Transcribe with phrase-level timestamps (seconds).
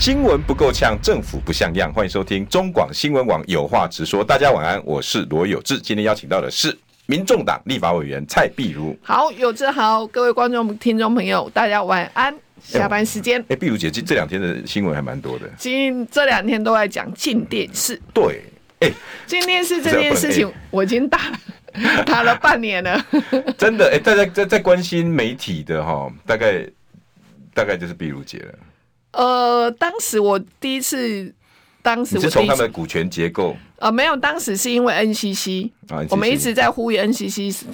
[0.00, 1.92] 新闻不够呛，政府不像样。
[1.92, 4.24] 欢迎收听中广新闻网有话直说。
[4.24, 5.78] 大家晚安，我是罗有志。
[5.78, 8.96] 今天邀请到的是民众党立法委员蔡碧如。
[9.02, 12.34] 好，有志好，各位观众、听众朋友，大家晚安。
[12.62, 13.44] 下班时间。
[13.48, 15.46] 哎，碧如姐，这这两天的新闻还蛮多的。
[15.58, 18.00] 今这两天都在讲进电视。
[18.14, 18.42] 对，
[18.80, 18.90] 哎，
[19.26, 21.30] 进电视这件事情，我已经打
[22.06, 22.98] 打了半年了。
[23.58, 26.66] 真的，哎，大家在在关心媒体的哈，大概
[27.52, 28.54] 大概就是碧如姐了。
[29.12, 31.34] 呃，当时我第一次，
[31.82, 33.56] 当时我是从他们的股权结构。
[33.76, 37.64] 呃，没有，当时是因为 NCC，啊，我们一直在呼吁 NCC。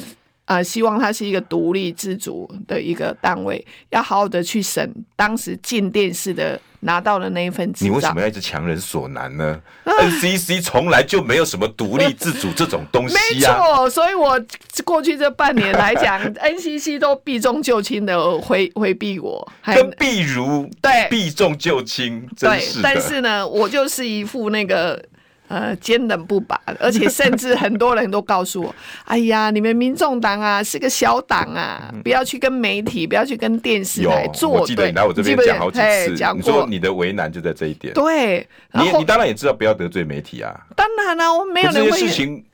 [0.46, 7.70] 啊、呃，希望它是一个独立自主的一个单位，要好好的去审当时进电视的拿到的那一份。
[7.80, 13.20] 你为什么要一直强人所难呢、啊、？NCC 从来就没有什么独立自主这种东西啊。
[13.28, 14.40] 没错，所以我
[14.84, 25.04] 过去这半年来讲， NCC 都避重就轻的回回避我，跟譬如对避重就轻，对，但是呢，我就是一副那个。
[25.48, 28.74] 呃，坚韧不拔，而且甚至很多人都告诉我
[29.06, 37.94] ：“哎呀，你们民众党啊是个小党啊，不要去跟媒体，不要去跟电视台做。”我记得你来我这边讲好几次，讲过，你说你的为难就在这一点。
[37.94, 40.52] 对，你你当然也知道不要得罪媒体啊。
[40.74, 41.90] 当然了、啊，我没有人会。
[41.90, 42.44] 这些事情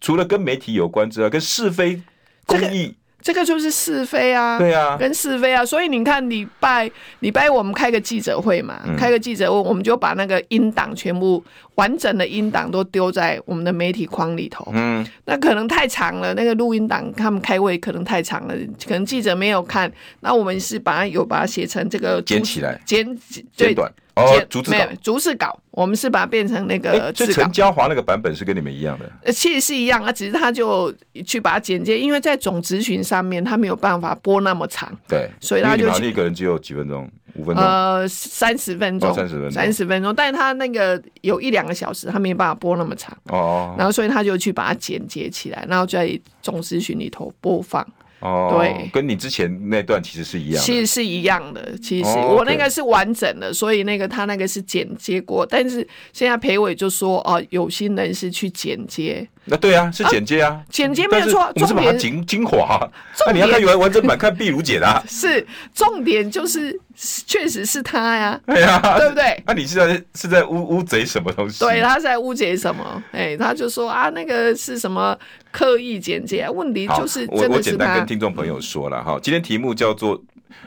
[0.00, 2.00] 除了跟媒体有关之外，跟是非
[2.46, 2.62] 公义。
[2.62, 6.90] 这个这个就是是非啊，对啊，跟是非啊，所以你看礼拜
[7.20, 11.42] 礼拜我们开个记者会嘛，嗯、开个记者会，我们就把那个音档全部
[11.74, 14.66] 完整的音档都丢在我们的媒体框里头。
[14.72, 18.54] 嗯，那可能太长了，那个录音档他们开会可能太长了，
[18.86, 19.90] 可能记者没有看。
[20.20, 23.06] 那我们是把它有把它写成这个剪起来，剪
[23.54, 23.92] 剪短。
[24.20, 27.32] 哦，逐字稿，逐字稿，我们是把它变成那个字稿。
[27.32, 29.10] 陈嘉华那个版本是跟你们一样的？
[29.24, 30.92] 呃，其实是一样啊，只是他就
[31.26, 34.90] 去把它剪接，因为在总咨询上面他没有办法播那么长。
[35.08, 43.16] 对，所以他就一个人只有几分钟，五分钟，呃，三十分钟，三十分钟，三十分钟，但是他那个有一两个小时，他没有办法播那么长。
[43.28, 47.86] 哦，然后所以他就去把它剪接起来，然后在总咨询里头播放。
[48.20, 51.76] 哦，对，跟你之前那段其实是一样的，其实是一样的。
[51.78, 59.26] 其实我那个是完整的，所以那个他那个是剪接过，但是现在裴伟就说哦、呃，有心人士去剪接。
[59.50, 62.88] 那对啊，是剪接啊，啊剪接没有错，我们是把它精精华。
[63.26, 65.02] 那、啊、你要看完完整版，看碧如姐的、 啊。
[65.08, 65.44] 是
[65.74, 66.78] 重点，就是
[67.26, 69.42] 确实是他呀， 对呀，对不对？
[69.44, 71.64] 那、啊、你是在是在污污贼什么东西？
[71.64, 73.02] 对，他在污贼什么？
[73.10, 75.18] 哎，他就说啊，那个是什么
[75.50, 76.48] 刻意剪接？
[76.48, 77.26] 问题就是。
[77.30, 80.22] 我我简单跟听众朋友说了哈，今天题目叫做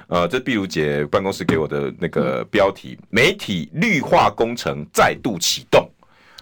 [0.08, 5.90] 呃，这碧如姐办公室给我的那个标题：嗯、媒体绿化工程再度启动。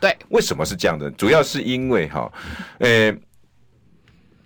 [0.01, 1.09] 对，为什么是这样的？
[1.11, 2.29] 主要是因为哈，
[2.79, 3.15] 呃，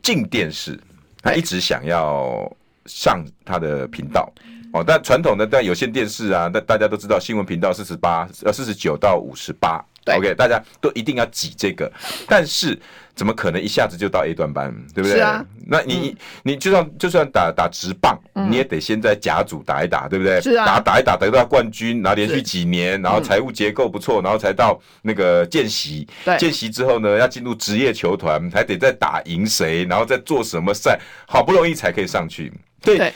[0.03, 0.79] 进电视
[1.21, 2.51] 他一直想要
[2.85, 4.31] 上他的频道
[4.73, 9.83] 哦，但传统的但有线电视啊，大大家都知道新闻频道四十八呃四十九到五十八。
[10.13, 11.91] OK，大家都一定要挤这个，
[12.27, 12.79] 但是
[13.15, 15.17] 怎么可能一下子就到 A 段班，对不对？
[15.17, 20.39] 是啊，那你、嗯、你就算就算打打直棒，嗯、你也得先在甲组打一打，对不对？
[20.41, 26.07] 是啊，打打一打得到冠军，然后连续几年，然后财务结构不错，然后才到那个见习。
[26.23, 32.53] 对，见习之后呢，要进入职业球团，还得再打赢谁，然后再做什么赛，好不容易才可以上去。
[32.81, 33.13] 对，对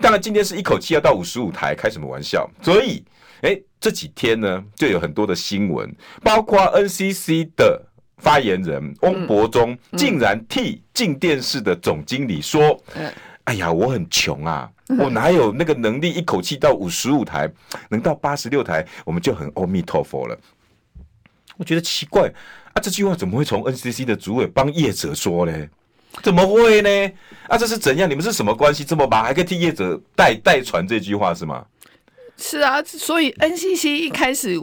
[0.00, 2.48] 当然今天是一口气要到五十五台，开什么玩笑？
[2.62, 3.02] 所以。
[3.42, 7.80] 哎，这几天呢，就有很多的新闻，包括 NCC 的
[8.18, 12.80] 发言人翁博忠，竟然替进电视的总经理说
[13.44, 17.50] ：“哎呀，我很穷啊，我哪有那个能力一口气到五十五台，
[17.88, 20.38] 能到八十六台，我们就很阿弥陀佛了。”
[21.56, 22.32] 我觉得奇怪
[22.72, 25.68] 啊，这句话怎么会从 NCC 的主委帮业者说呢？
[26.22, 27.12] 怎么会呢？
[27.48, 28.08] 啊，这是怎样？
[28.08, 28.84] 你们是什么关系？
[28.84, 31.64] 这么忙还可以替业者代代传这句话是吗？
[32.38, 34.58] 是啊，所以 NCC 一开始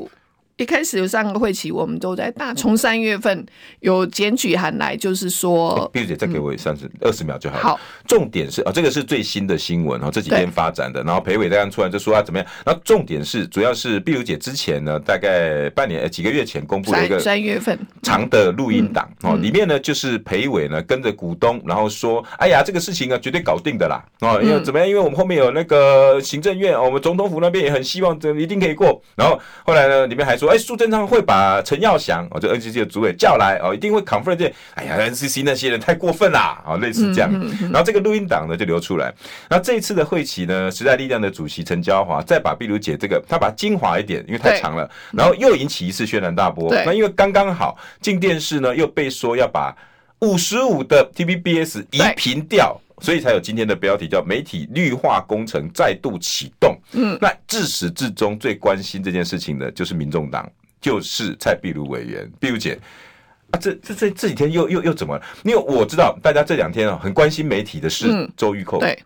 [0.58, 2.54] 一开始有上个会期，我们都在大。
[2.54, 3.46] 从三月份
[3.82, 7.58] 有检举函来，就是说，碧如姐再给我三十二十秒就好。
[7.58, 11.04] 好，重点是啊，这个是最新的新闻哈，这几天发展的。
[11.04, 12.48] 然后裴伟这样出来就说他怎么样？
[12.66, 24.88] 然后重点是，主要是碧如姐之前呢，大概半年呃几个月前公布了一个三月份长的录音档哦，里面呢就是裴伟呢跟着股东，然后说：“哎呀，这个事情啊绝对搞定的啦哦，因为怎么样？
[24.88, 29.02] 因为我们后面有那个行政院，我们总统府那边也很希望这一定可以过。
[29.18, 34.52] 然后后来呢，里面还说：哎，苏贞昌会把陈耀祥哦，这 NCC 的主委叫来哦，一定会 confirm 这。
[34.76, 37.32] 哎呀，NCC 那些人太过分啦哦，类似这样。
[37.72, 39.14] 然后这个录音档呢就流出来。
[39.50, 46.74] 那这一次的会期呢，时代力量的主席陈娇华再把碧如姐这个，他把它精华一点，因为太长了，然后又引起一次轩然大波。
[46.86, 47.78] 那因为刚刚好。
[48.02, 49.76] 进电视呢又被说要把
[50.20, 56.78] 五十五的 TVBS 移频掉，所以才有今天的标题叫“媒体绿化工程再度启动”。
[56.94, 60.50] 嗯，那自始至终最关心这件事情的，就是民众党，
[60.80, 62.30] 就是蔡壁如委员。
[62.40, 62.80] 壁如姐
[63.52, 65.24] 啊，这这这这几天又又又怎么了？
[65.44, 68.80] 因为我知道大家这两天啊很关心媒体的事，周玉蔻。
[68.80, 68.98] 对，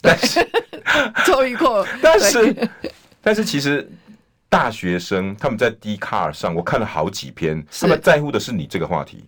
[0.00, 0.46] 但是
[1.24, 2.68] 周玉蔻， 但是
[3.22, 3.88] 但是其实。
[4.50, 9.22] 大学生他们在 Dcard 上，我看了好几篇，他们在乎的是你这个话题，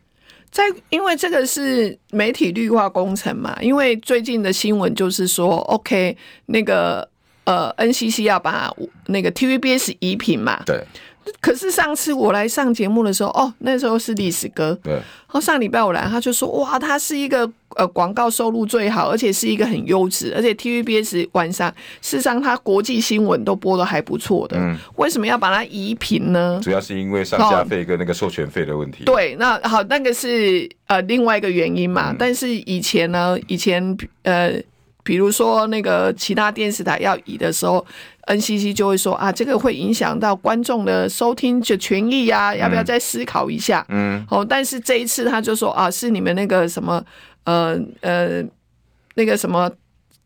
[0.50, 6.16] 在因为这个是媒体绿化工程嘛，因为最近的新闻就是说，OK，
[6.46, 7.08] 那个
[7.44, 8.70] 呃 NCC 要把
[9.06, 10.84] 那个 TVBS 移频嘛，对。
[11.40, 14.78] 可是上次我来上节目的时候，哦，那时候是历史哥。
[14.82, 14.94] 对。
[14.94, 21.72] 然后上礼拜我来，他就说，哇，他是一个呃广告收入最好，而且是一个很优质，而且 TVBS 晚上
[22.02, 24.56] 事实上他国际新闻都播的还不错的。
[24.58, 24.76] 嗯。
[24.96, 26.60] 为什么要把它移频呢？
[26.62, 29.04] 主要是因为上架费跟那个授权费的问题。
[29.04, 32.10] 对，那好，那个是呃另外一个原因嘛。
[32.10, 32.16] 嗯。
[32.18, 34.60] 但是以前呢，以前呃。
[35.02, 37.84] 比如说，那个其他电视台要移的时候
[38.30, 43.84] ，NCC 就会说啊，这个会影响到观众的收听的权益呀，要不要再思考一下？
[43.88, 47.02] 嗯，哦，但是这一次他就说啊，是你们那个什么，
[47.44, 48.42] 呃呃，
[49.14, 49.70] 那个什么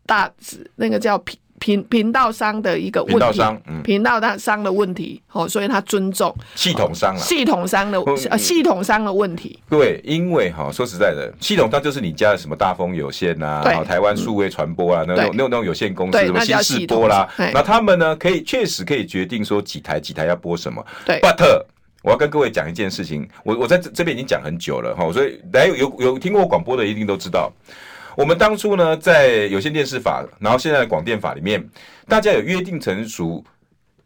[0.05, 0.29] 大，
[0.75, 1.17] 那个叫
[1.59, 7.99] 频频道商的一个问题，频道商，嗯，频道商的问题，哦，所以他尊重系统商了，系统商的
[8.29, 9.59] 呃系统商的问题。
[9.69, 20.85] 对，因为哈，说实在的，系统商就是你家的什么大丰有线啊，台湾数位传播啊，那种那种那种有限公司，什么新视播啦，那他们呢，可以确实可以决定说几台几台要播什么。
[21.05, 21.63] 对，But
[22.03, 27.51] 我要跟各位讲一件事情，我我在这这边已经讲很久了哈，所以来有有有听过广播的一定都知道。
[28.15, 31.63] 我们当初呢，在有线电视法，然后现在的广电法里面，
[32.07, 33.43] 大家有约定成熟，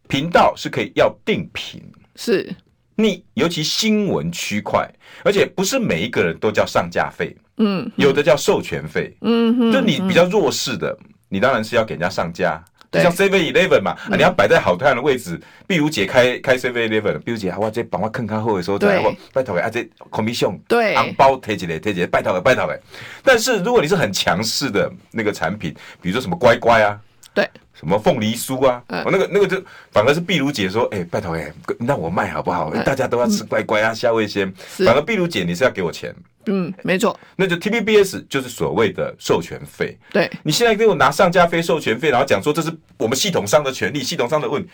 [0.08, 1.82] 频道是可以要定频，
[2.16, 2.54] 是。
[2.96, 4.90] 你尤其新闻区块，
[5.24, 10.98] 而且不是每一个人都叫上架费，嗯，有的叫授权费，嗯哼，就你比较弱势的，
[11.30, 12.62] 你当然是要给人家上架。
[12.92, 15.40] 就像 Seven Eleven 嘛，啊，你要摆在好太阳的位置。
[15.68, 22.80] 碧如姐开开 Seven Eleven，碧如姐，我这帮我看看后的时候，再我拜托给啊，这 commission，对，红包贴起来贴起来，拜托给拜托给。
[23.24, 25.72] 但是如果你是很强势的那个产品，
[26.02, 27.00] 比如说什么乖乖啊，
[27.32, 32.72] 对，什么凤梨酥啊，哦，那个那个就反而是碧如姐说，哎，拜托哎，那我卖好不好？
[32.84, 34.52] 大家都要吃乖乖啊，夏味鲜。
[34.58, 36.16] 反而碧如姐你是要给我钱。
[36.50, 39.98] 嗯，没错，那就 TVBS 就是所谓的授权费。
[40.12, 44.70] 对，你现在给我拿上架费、授权费，然后讲说这是我们系统上的权利，系统上的问题，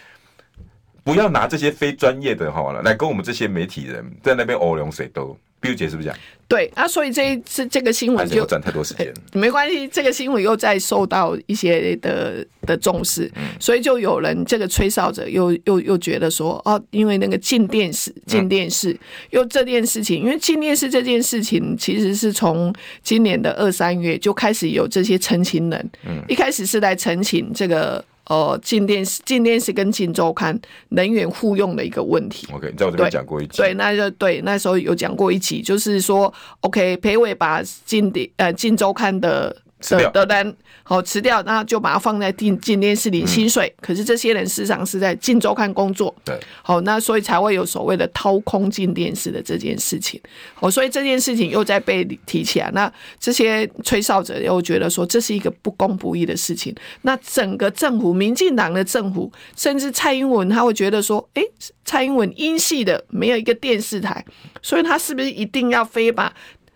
[1.04, 5.38] 不要拿这些非专业的好了来跟我们这些媒体人在那边欧龙水都。
[5.60, 6.18] 壁如姐是不是讲？
[6.48, 19.00] 对啊，所以这一次这个新闻就占太多时间，没关系，这个新闻又在受到一些的的重视，嗯、所以就有人这个吹哨者又又又觉得说哦，因为那个进电视，进电视、嗯、
[19.32, 28.06] 又这件事情，因为进电视这件事情其实是从今年的二三月就开始有这些澄清人，嗯，一开始是来澄清这个。
[28.30, 32.48] 呃，进电视、进电视跟进周刊能源互用的一个问题。
[32.54, 33.58] OK，你在我这边讲过一集。
[33.58, 39.56] 对，那就对，那时候有讲过一集，就是说，OK，裴伟把进电呃进周刊的。
[39.90, 43.74] 的的单好辞掉，那就把它放在进进电视领薪水。
[43.82, 46.14] 可是这些人事实上是在进周刊工作。
[46.24, 50.20] 对，好，那所以才会有所谓的掏空进电视的这件事情。
[50.54, 52.70] 好，所以这件事情又在被提起来。
[52.74, 56.74] 那这些吹哨者又觉得说这是一个不公不义的事情。
[57.02, 61.44] 那整个政府，民进党的政府，甚至蔡英文他会觉得说，哎，
[61.84, 64.24] 蔡英文英系的没有一个电视台，
[64.62, 66.34] 所以他是不是一定要非把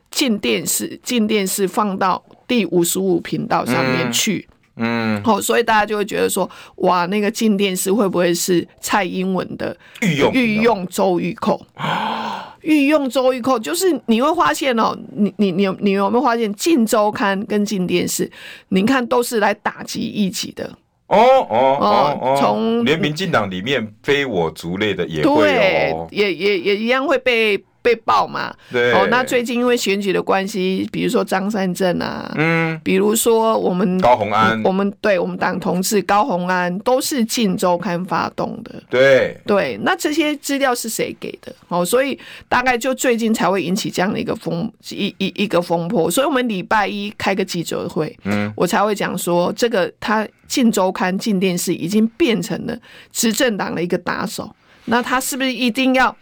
[0.10, 2.24] 进电视、进电视放到？
[2.50, 11.62] 第五十五频道上面去，嗯，好、嗯哦，所以大家就会觉得说，哇，那个镜电视会不会是蔡英文的御用御用周玉蔻？
[12.62, 18.30] 御用周玉蔻就是你会发现哦，你你你有你有没有发现，进周刊跟进电视，
[18.70, 20.70] 您看都是来打击异己的
[21.08, 21.18] 哦
[21.50, 21.78] 哦
[22.22, 27.64] 哦，从连民进党里面非我族类的也会哦，也也也一样会被。
[27.82, 28.54] 被爆嘛。
[28.72, 28.92] 对。
[28.94, 38.82] 哦，那最近因为选举的关系，比如说张善政啊，嗯，比如说我们高红安，我们对我们党同志高红安都是《晋周刊》发动的。
[38.90, 39.38] 对。
[39.46, 41.54] 对，那这些资料是谁给的？
[41.68, 42.18] 哦，所以
[42.48, 46.10] 大概就最近才会引起这样的一个风一一一个风波。
[46.10, 50.28] 所以我们礼拜一开个记者会，嗯，我才会讲说这个他。
[50.52, 52.76] 《进周刊》、进电视已经变成了
[53.12, 54.50] 执政党的一个打手，
[54.86, 56.16] 那他是不是一定要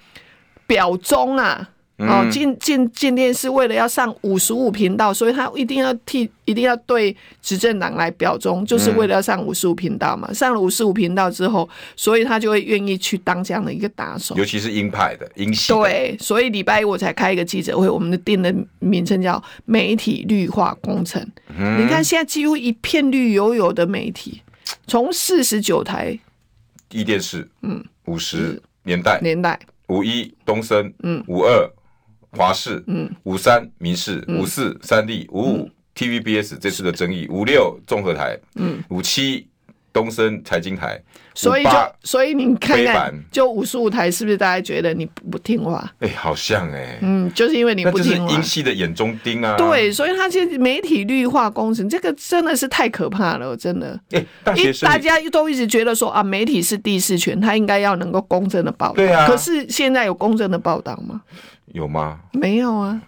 [0.67, 1.69] 表忠啊？
[1.99, 10.31] 哦，进进进电视为了要上五十五频道，所以他一定要替一定要对执政党来表忠，就是为了要上五十五频道嘛。
[10.31, 15.73] 上了五十五频道之后，所以他就会愿意去当这样的一个打手，尤其是鹰派的鹰系。
[15.73, 21.19] 对，所以礼拜一我才开一个记者会，我们的定的名称叫“媒体绿化工程”。
[21.57, 24.43] 嗯，你看现在几乎一片绿油油的媒体，
[24.85, 26.19] 从四十九台，
[26.91, 31.69] 一电视，嗯，五十年代年代，五一东森，嗯，五二。
[32.31, 39.47] 华视，嗯，五三民视，五四三立，五五 TVBS 这次的争议，五六综合台，嗯，五七
[39.97, 41.01] 东森财经台，
[41.33, 41.71] 所以就
[42.03, 45.91] 所以你看看，就五十五台是不是大家觉得你不听话？
[46.01, 53.99] 哎，好像哎，嗯，就是因为你不听话，英系的眼中钉啊，对，所以他其实媒体绿化工程这个真的是太可怕了，真的。
[54.11, 61.23] 哎，大学生，大家都一直觉得说啊，媒体是第四权，他应该要能够公正的报道，对啊，可是现在有公正的报道吗？
[61.73, 62.19] 有吗？
[62.33, 63.01] 没有啊，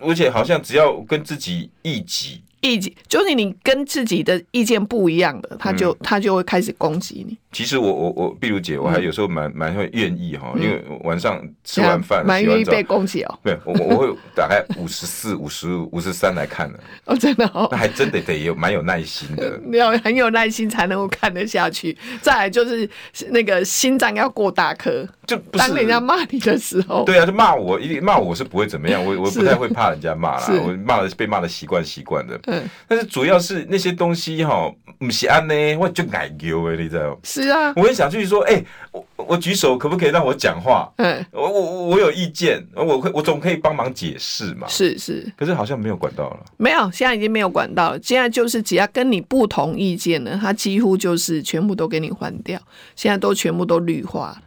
[0.00, 2.42] 而且好像只要跟自己一己。
[2.60, 7.36] 意见就是你跟自己的意见不一样的，他就、嗯、他就会开始攻击你。
[7.50, 13.38] 其实我我我，碧如姐，我还有时候蛮蛮、嗯、会愿意哈，因为晚上吃完饭蛮愿意被攻击哦。
[13.42, 16.78] 对，我我会打开五十四、 五十五、五十三来看的。
[17.06, 21.96] 哦，真的哦，那还真得得有蛮有耐心的， 要很有耐心才能够看得下去。
[22.20, 22.88] 再来就是
[23.30, 32.38] 那个心脏要过大颗，就当人家骂你的时候，对啊，就骂我，一骂我是不会怎么样，我我不太会怕人家骂啦，我骂的被骂的习惯习惯的。
[32.50, 37.18] 嗯，但是主要是那些东西哈，不是安呢，我就爱丢哎，你知道？
[37.22, 40.90] 是啊，我很想去说，哎、欸，我我举手，可不可以让我讲话？
[40.96, 44.66] 嗯，我我我有意见，我可我总可以帮忙解释嘛。
[44.66, 46.40] 是是，可是好像没有管道了。
[46.56, 47.98] 没有，现在已经没有管道了。
[48.02, 52.58] 现在就是只要跟你不同意见的，他几乎就是全部都给你换掉。
[52.96, 54.40] 现在都全部都绿化，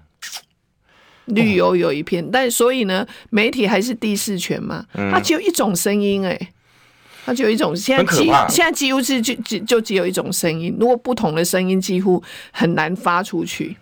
[1.25, 2.25] 绿油油一片。
[2.25, 6.53] 哦、但所以呢，媒体还是第四权嘛，它只有一种声音哎、欸。
[7.25, 13.77] 它就有一种现在几现在几乎是就就就只有一种声音，如果不同的声音几乎很难发出去。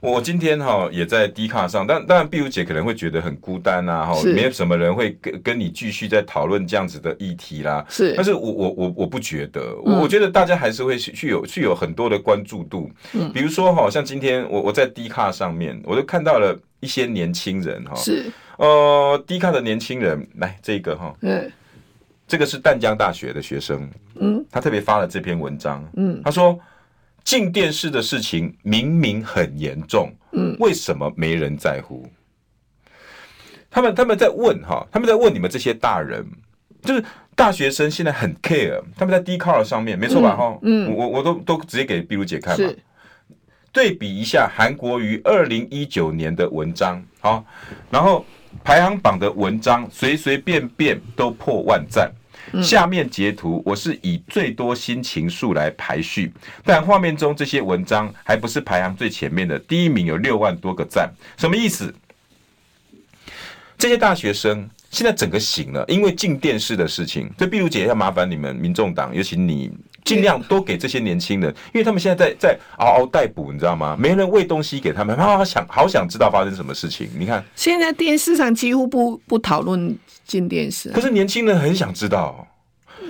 [0.00, 7.84] 我今天哈也在 D 卡上，但当然碧如姐可能会觉得很孤单啊，哈，没有什么人会跟跟你继续在讨论这样子的议题啦。
[7.86, 12.90] 是，但是我我我我不觉得，我、嗯、我觉得大家还是会去有去有很多的关注度。
[13.12, 21.52] 嗯，比如说哈，像今天我我在 D 卡上面，我都看到了一些年轻人哈，是，呃，D 卡的年轻人来这个哈，嗯。
[22.30, 26.56] 这个是淡江大学的学生，嗯，他特别发了这篇文章，嗯，他说，
[27.24, 32.08] 进电视的事情明明很严重，嗯，为什么没人在乎？
[33.68, 36.24] 他们他们在问哈，他们在问你们这些大人，
[36.82, 37.02] 就是
[37.34, 40.36] 大学生现在很 care，他们在 Dcard 上面没错吧？
[40.36, 42.70] 哈，嗯，我我都都直接给碧如姐看嘛，
[43.72, 47.44] 对比一下韩国于二零一九年的文章，好，
[47.90, 48.24] 然后
[48.62, 52.08] 排行榜的文章随随便便都破万赞。
[52.62, 56.32] 下面截图，我是以最多心情数来排序，
[56.64, 61.94] 但画面中这些文章还不是排行最前面的，第一名有六万多个赞，什么意思？
[63.78, 69.70] 这些大学生现在整个醒了，因为进电视的事情，所以碧如姐要麻烦你们民众党，尤其你
[70.04, 73.96] 尽量多给这些年轻人，因为他们现在在在嗷嗷待哺，你知道吗？
[73.98, 77.08] 没人喂东西给他们，他好想好想知道发生什么事情。
[77.18, 79.96] 你看，现在电视上几乎不不讨论。
[80.30, 82.46] 进电视，可是年轻人很想知道。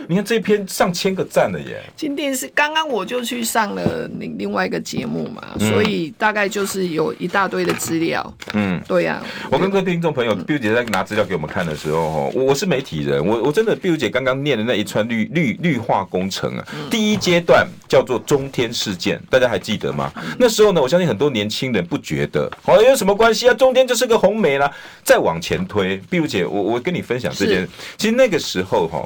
[0.09, 1.83] 你看这篇上千个赞了耶！
[1.97, 8.35] 今天是刚刚我就去上了另另外一个节目嘛，嗯、所以大概就是有一大堆的资料。
[8.55, 9.49] 嗯，对呀、啊。
[9.51, 20.13] 我跟各位听众朋友，碧如姐在拿资料给我们看的时候，我我是媒体人，我我真的碧如姐刚刚念的那一串绿绿绿化工程啊，嗯、第一阶段叫做中天事件，大家还记得吗？
[20.17, 23.55] 嗯、那时候呢，我相信很多年轻人不觉得，好、哦、有什么关系啊？
[23.55, 24.71] 中天就是个红梅啦。
[25.03, 29.05] 再往前推，碧如姐，我我跟你分享这件，其实那个时候哈，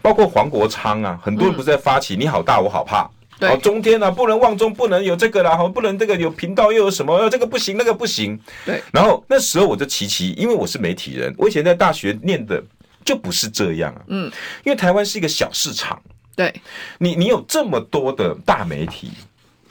[0.00, 0.42] 包括黄。
[0.42, 8.36] 黄国昌啊，很多人不是在发起“你好大我好怕”，对、哦，中天啊，不能忘中，不能有这个啦，不能这个有频道又有什么，这个不行，那个不行。
[8.66, 12.60] 对，然后那时候我就奇奇，因为我是媒体人，我以前在大学念的
[13.04, 14.02] 就不是这样啊。
[14.08, 14.28] 嗯，
[14.64, 16.02] 因为台湾是一个小市场，
[16.34, 16.52] 对，
[16.98, 19.12] 你你有这么多的大媒体，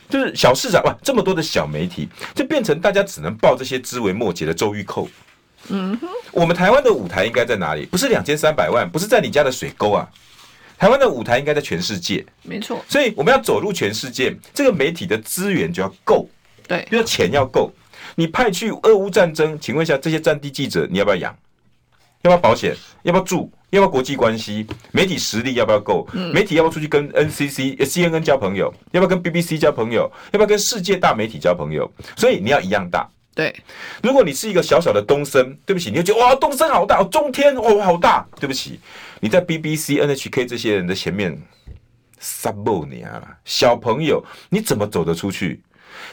[0.08, 5.10] 就是小市场哇，这么多的小媒体，就变成大家只能报这些枝微末节的周玉蔻。
[5.68, 7.86] 嗯哼，我们台湾的舞台应该在哪里？
[7.88, 10.08] 不是两千三百万，不是在你家的水沟啊。
[10.82, 12.84] 台湾的舞台应该在全世界，没错。
[12.90, 16.28] 所以我们要走入全世界，这个媒体的资源就要够，
[16.68, 17.72] 对，比如说钱要够。
[18.16, 21.38] 你派去俄乌战争，请问一下，这些战地记者你要不要养？
[22.24, 22.76] 要不要保险？
[23.04, 23.52] 要不要住？
[23.70, 24.66] 要不要国际关系？
[24.92, 26.08] 媒体实力要不要够？
[26.34, 28.74] 媒体要不要出去跟 NCC、CNN 交朋友？
[28.90, 30.12] 要不要跟 BBC 交朋友？
[30.32, 31.88] 要不要跟世界大媒体交朋友？
[32.18, 33.08] 所以你要一样大。
[33.36, 33.56] 对，
[34.02, 38.78] 如果你是一个小小的东森，对不起，你就觉得哇，东森好大，中天哦好大，对不起，
[39.22, 41.42] 你在 BBC、NHK 这些人的前面，
[42.20, 45.64] 撒布你啊，小朋友，你怎么走得出去？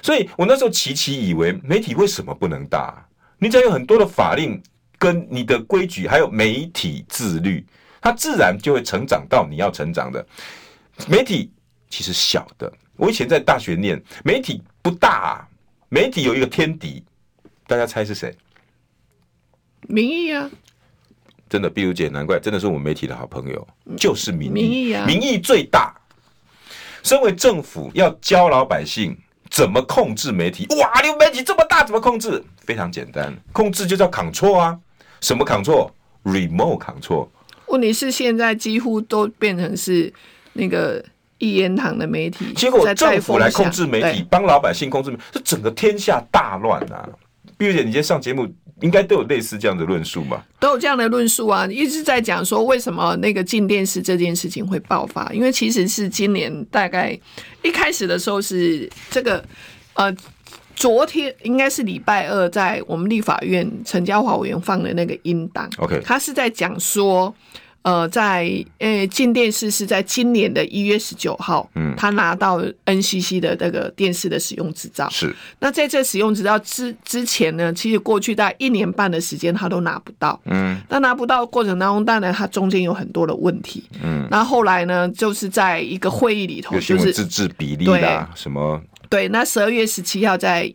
[0.00, 3.04] 所以我那时候期期以为，媒体为什么不能大？
[3.38, 4.62] 你只要有很多的法令。
[5.00, 7.64] 跟你的规矩，还有媒体自律，
[8.00, 10.26] 它自然就会成长到你要成长的。
[11.08, 11.52] 媒体
[11.88, 15.48] 其实小的，我以前在大学念，媒体不大。
[15.88, 17.04] 媒体有一个天敌，
[17.68, 18.36] 大家猜是谁？
[19.82, 20.50] 民意啊！
[21.48, 24.94] 真的，碧如姐，难怪真的是我们媒体的好朋友，就是民意。
[25.06, 25.94] 民意最大。
[27.02, 29.16] 身为政府，要教老百姓
[29.48, 30.66] 怎么控制媒体。
[30.76, 32.42] 哇，你们媒体这么大，怎么控制？
[32.58, 34.78] 非常简单，控制就叫 control 啊。
[35.20, 37.28] 什么 control？remote control。
[37.66, 40.12] 问题是现在几乎都变成是
[40.52, 41.02] 那个
[41.38, 47.08] 一言堂的媒体，结果政府来控制媒体，帮老百姓控制媒体，这整个天下大乱啊！
[47.58, 48.48] 碧如姐，你今天上节目
[48.80, 50.42] 应该都有类似这样的论述嘛？
[50.58, 51.66] 都有这样的论述啊！
[51.66, 57.18] 一直在讲说为什么那个进电视这件事情会爆发，因为其实是今年大概
[57.62, 59.44] 一开始的时候是这个
[59.92, 60.16] 呃。
[60.76, 67.34] 昨天应该是礼拜二，在我们立法院陈嘉华委员放的那个音档，OK，他是在讲说，
[67.82, 75.35] 呃，在呃进电视是在今年的一月十九号，嗯，他拿到 NCC 的那个电视的使用执照，是。
[75.61, 88.82] 那在这使用执照之之前呢，其实过去大概一年半的时间他都拿不到，嗯，那拿不到过程当中，当然他中间有很多的问题，嗯，那后来呢，就是在一个会议里头，就是自治比例的什么。
[89.08, 90.70] 对，那十二月十七号在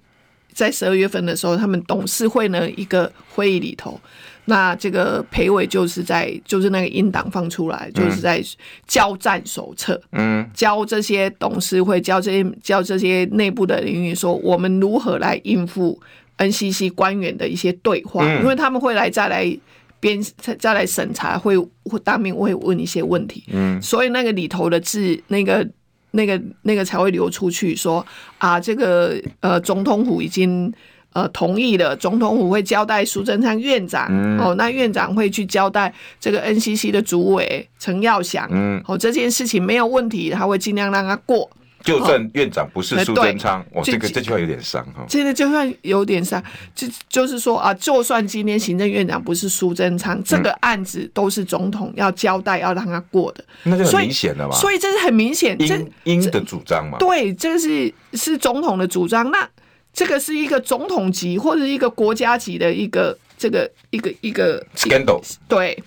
[0.51, 3.99] 在十二月份的时候，他们董事会呢一个会议里头，
[4.45, 8.43] 那这个裴伟就是在就是那个音档放出来，就是在
[8.87, 15.99] 交战手册，嗯，教这些董事会教这些教这些内部的人员说，我们如何来应付
[16.37, 19.57] NCC 官员的一些对话，因为他们会来再来
[19.99, 20.21] 编
[20.59, 25.67] 再来审查，会会当面会问一些问题，嗯，所以那个里头的字那个。
[26.15, 28.05] 那个那个才会流出去说
[28.37, 30.71] 啊，这个呃总统府已经
[31.13, 41.49] 呃同意了，总统府会交代苏贞昌院长，嗯、哦，那院长会去交代这个 NCC 的主委陈耀祥，嗯，哦，这件事情没有问题，他会尽量让他过。
[41.83, 45.03] 就算院长不是苏贞昌，哦，这个这句话有点伤哈。
[45.09, 46.41] 这个就算有点伤，
[46.73, 54.55] 就就是说啊，就算今天行政院长不是苏贞昌，这个案子都是总统要交代要让他过的，那就很明显了嘛。
[54.55, 56.97] 所以这是很明显，英英的主张嘛。
[56.99, 59.29] 对，这是是总统的主张。
[59.29, 59.45] 那
[59.93, 65.21] 这个是一个总统级或者一个国家级的一个这个一个一个 scandal。
[65.47, 65.77] 对，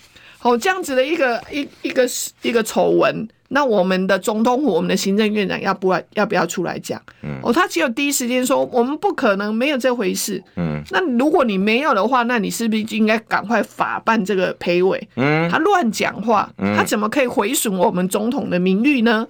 [0.42, 2.09] 哦，这样子的一个一一个
[2.42, 3.29] 一个丑闻。
[3.49, 7.01] 那我们的总统府，我们的行政院长要不要要不要出来讲？
[7.23, 10.42] 嗯，哦，他只有第一时间说我们不可能没有这回事。
[10.57, 15.09] 嗯，那如果你没有的话，那你是不是就应该赶快法办这个裴伟？
[15.14, 19.29] 嗯，他乱讲话，他怎么可以毁损我们总统的名誉呢？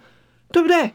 [0.51, 0.91] 对不对？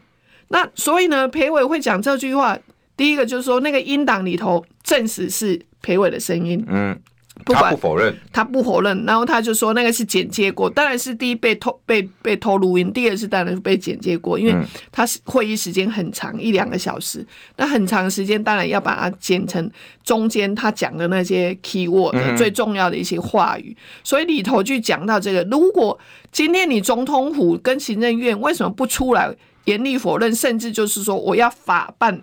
[0.48, 2.58] 那所以呢，裴伟会讲这句话，
[2.96, 6.64] 第一个就是说那个音档里头证实是裴伟的声音。
[6.68, 6.98] 嗯。
[7.46, 14.54] 不管，他不否认，他不否认，然后他就说那个是剪接过，当然是第一被偷被被偷录音，第二是当然是被剪接过，因为
[14.92, 17.26] 他是会议时间很长，一两个小时，
[17.56, 19.68] 那很长时间当然要把它剪成
[20.04, 23.74] 中间他讲的那些 key word 最重要的一些话语，
[24.04, 25.98] 所以里头就讲到这个，如果
[26.30, 32.22] 今天你总统府跟行政院为什么不出来严厉否认，甚至就是说我要法办。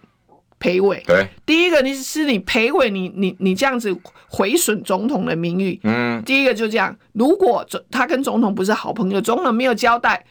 [0.60, 3.96] 裴伟，对，第一个你是你裴伟，你你你这样子
[4.28, 10.26] 毁损总统的名誉，嗯，第一个就这样，如果他跟总统不是好朋友，总统没有交代，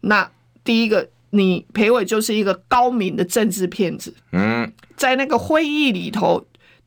[0.00, 0.28] 那
[0.64, 6.42] 第一个你裴伟就是一个高明的政治骗子，嗯，在那个会议里头，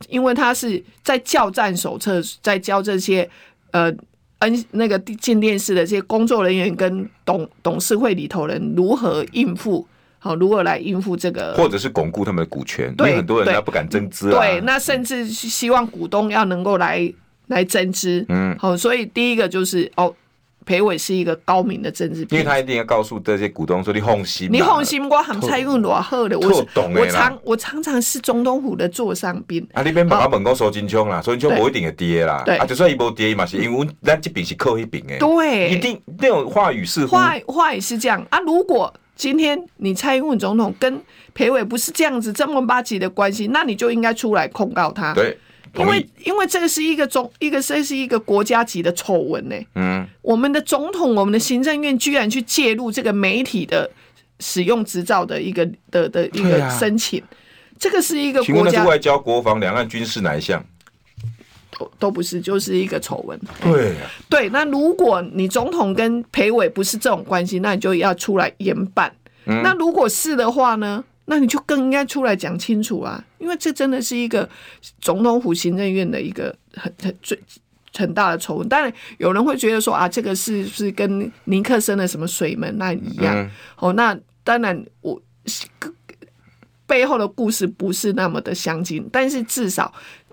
[0.08, 3.30] 因为他是在教战手册，在教这些
[3.70, 3.88] 呃
[4.40, 9.86] 嗯那个进电视的这些工作人员跟董董事会里头人如何应付。
[10.28, 12.94] 好，如何来应付这个，或者是巩固他们的股权？
[12.94, 14.38] 对，因为很多人他不敢增资啊。
[14.38, 17.10] 对，那甚至希望股东要能够来
[17.46, 18.22] 来增资。
[18.28, 20.14] 嗯，好，所以第一个就是哦，
[20.66, 29.66] 裴伟是一个高明的政治，因为他一定要告诉这些股东说：“你放心，你放心，我很蔡英文多好的，我懂我常我常常是总统府的座上宾。
[29.72, 32.42] 啊，那边把他本够收金枪啦，收金枪不一定会跌啦。
[32.44, 35.16] 对，啊，就算一波跌嘛，是因为咱这边是扣一饼诶。
[35.18, 38.38] 对，一定那种话语是话话语是这样啊。
[38.40, 41.02] 如果今天你蔡英文总统跟
[41.34, 45.12] 裴伟不是这样子正儿八经的关系，那你就应该出来控告他。
[45.12, 45.36] 对。
[45.74, 49.56] 因为因为这个是一个总一个这是一个国家级的丑闻呢。
[49.74, 53.88] 嗯，我们的总统，我们的行政院居然去介入这个媒体的
[54.40, 57.28] 使用执照的一个的的一个申请，啊、
[57.78, 60.64] 这个是一个国家外交、国防、两岸军事哪一项？
[61.78, 63.38] 都都不是，就是一个丑闻。
[63.62, 69.12] 对、啊、对，那如果你总统跟裴伟不是这种关系，那你就要出来严办。
[69.46, 71.04] 嗯、那如果是的话呢？
[71.30, 74.48] 那你就更应该出来讲清楚啊，因为这真的是一个
[74.98, 77.38] 总统府行政院的一个很很最
[77.94, 78.66] 很大的丑闻。
[78.66, 83.36] 当然有人会觉得说啊，这个是是跟尼克森的什么水门那一样。
[83.36, 85.20] 嗯、哦，那当然我
[86.86, 89.92] 背后的故事不是那么的相近，但是至少。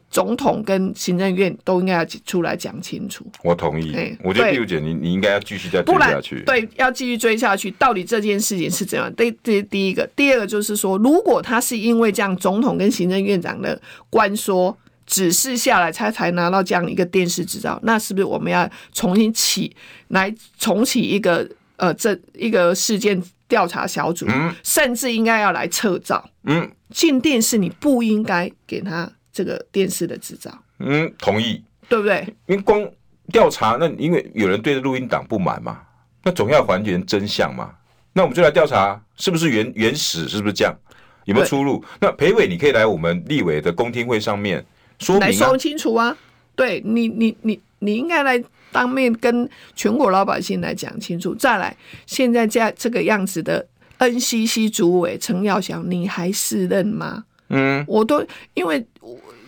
[0.09, 3.25] 总统跟行政院都应该要出来讲清楚。
[3.43, 6.41] 我同意，欸、我觉得碧如姐你你应该要继续再追下去。
[6.45, 7.69] 对，要继续追下去。
[7.71, 9.13] 到底这件事情是怎样？
[9.15, 19.75] 第第第一个，第二个就是说，如果他是因为这样总统跟行政院长的关说指示下来，他才拿到这样一个电视执照，那是不是我们要重新起
[20.07, 26.29] 来重启一个呃这一个事件调查小组，嗯、甚至应该要来撤照？
[26.45, 29.11] 嗯，进电视你不应该给他。
[29.35, 32.25] 这个电视的执照，嗯，同意，对不对？
[32.45, 32.89] 因为光
[33.33, 35.81] 调查，那因为有人对录音档不满嘛，
[36.23, 37.69] 那总要还原真相嘛。
[38.13, 40.73] 那我们就来调查，是不是原原始，是不是这样？
[41.25, 41.83] 有没有出入？
[41.99, 44.65] 那裴伟，你可以来我们立委的公听会上面
[44.99, 46.15] 说明、啊、来说清楚啊。
[46.55, 51.35] 对你，你，你，你应该来当面跟全国老百姓来讲清楚。
[51.35, 53.67] 再来，现在这这个样子的
[53.99, 57.25] NCC 主委陈耀祥，你还是任吗？
[57.55, 58.85] 嗯，我都因为。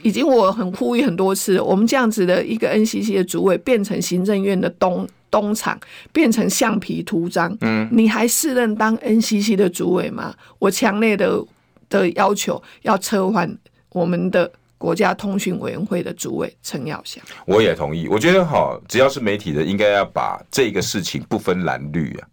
[0.03, 5.77] 已经我很呼吁很多次，我们这样子的一个 NCC 的主委变成行政院的东东厂，
[6.13, 7.57] 变成橡皮图章。
[7.61, 10.33] 嗯，你还适任当 NCC 的主委吗？
[10.59, 11.43] 我强烈的
[11.89, 13.51] 的要求要撤换
[13.89, 17.21] 我们的国家通讯委员会的主委陈耀祥。
[17.45, 22.27] 我也同意，我觉得哈，只要是媒体的，应该要把这个事情不分蓝绿啊，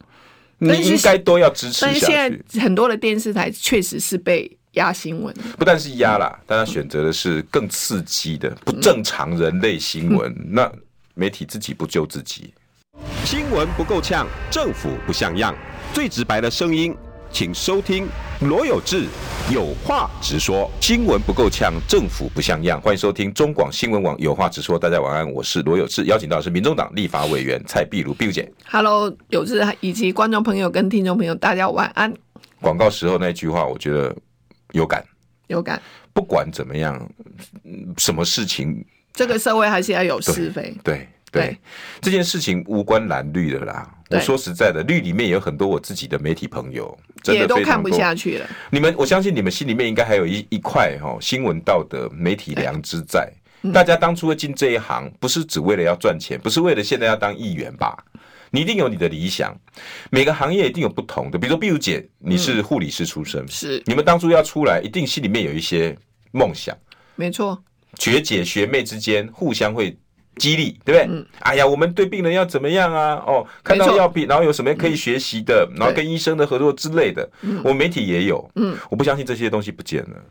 [0.58, 2.00] 你应该都要支持下去。
[2.00, 4.58] 但现在很多的电视台确实是被。
[4.74, 10.30] 压新闻，不但是压啦，大家选择的是更刺激的不正常人类新闻。
[10.32, 10.72] 嗯、那
[11.14, 12.52] 媒体自己不救自己，
[13.24, 15.54] 新闻不够呛，政府不像样，
[15.92, 16.94] 最直白的声音，
[17.30, 18.06] 请收听
[18.40, 19.06] 罗有志
[19.52, 20.68] 有话直说。
[20.80, 24.76] 新闻不够呛，政府不像样，欢迎收听中广新闻网有话直说。
[24.76, 28.50] 大家晚安，我是罗有志，邀请到的是民众党立法委员蔡碧如碧如姐。
[28.68, 32.12] Hello，有志以及观众朋友跟听众朋友，大家晚安。
[32.60, 34.14] 广告时候那句话，我觉得。
[34.74, 35.02] 有感，
[35.46, 35.80] 有感。
[36.12, 37.10] 不管怎么样，
[37.96, 40.76] 什么事情，这个社会还是要有是非。
[40.82, 41.58] 对对，
[42.00, 43.90] 这件事情无关蓝绿的啦。
[44.10, 48.46] 我说实在的，绿里面有很多我自己的媒体朋友，真的也都看不下去了。
[48.70, 53.32] 你们，我相信你们心里面应该还有一一块哈新闻道德、媒体良知在。
[53.72, 57.96] 大家当初会进这一行，不是只为了要赚钱，不是为了现在要当议员吧？
[58.54, 59.52] 你一定有你的理想，
[60.12, 61.36] 每个行业一定有不同的。
[61.36, 65.98] 比如说，碧如姐，你是护理师出身，嗯、是你们当初要出来，一定心里面有一些
[66.30, 66.72] 梦想。
[67.16, 67.60] 没错，
[67.98, 69.98] 学姐学妹之间互相会
[70.36, 71.06] 激励，对不对？
[71.10, 73.14] 嗯、哎呀，我们对病人要怎么样啊？
[73.26, 77.28] 哦，看到药品，然后有什么可以学习的，嗯、然后跟医生的合作之类的。
[77.42, 78.48] 嗯，我们媒体也有。
[78.54, 80.24] 嗯，我不相信这些东西不见了。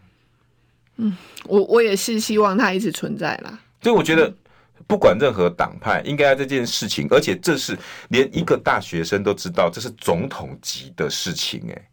[0.95, 3.59] 嗯，我我也是希望它一直存在啦。
[3.81, 4.33] 所以我觉得。
[4.83, 7.77] 嗯不管任何党派，应该这件事情，而且这是
[8.09, 11.89] 连一个大学生都知道，这是总统级的事情，哎，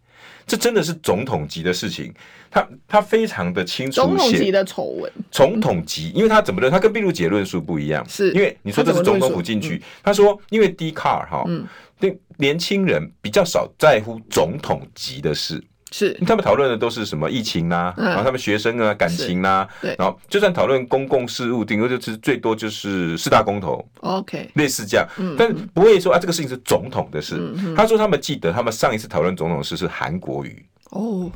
[0.46, 2.12] 这真的是总统级的事情，
[2.50, 3.92] 他他非常的清楚。
[3.92, 6.70] 总统级的丑闻，总统级，因为他怎么论？
[6.70, 11.66] 他跟毕露姐论述不一样，是因为你说这是总统府进去，他说因为 Dcard 哈，嗯，
[11.98, 15.62] 对年轻人比较少在乎总统级的事。
[15.90, 27.52] 是，他们讨论的都是什么疫情啊，然后他们学生啊，感情啊，对，然后就算讨论公共事务，顶多就是最多就是四大公投，OK，类似这样，但不会说啊，这个事情是总统的事。
[27.76, 31.30] 他说他们记得他们上一次讨论总统的事是韩国瑜哦，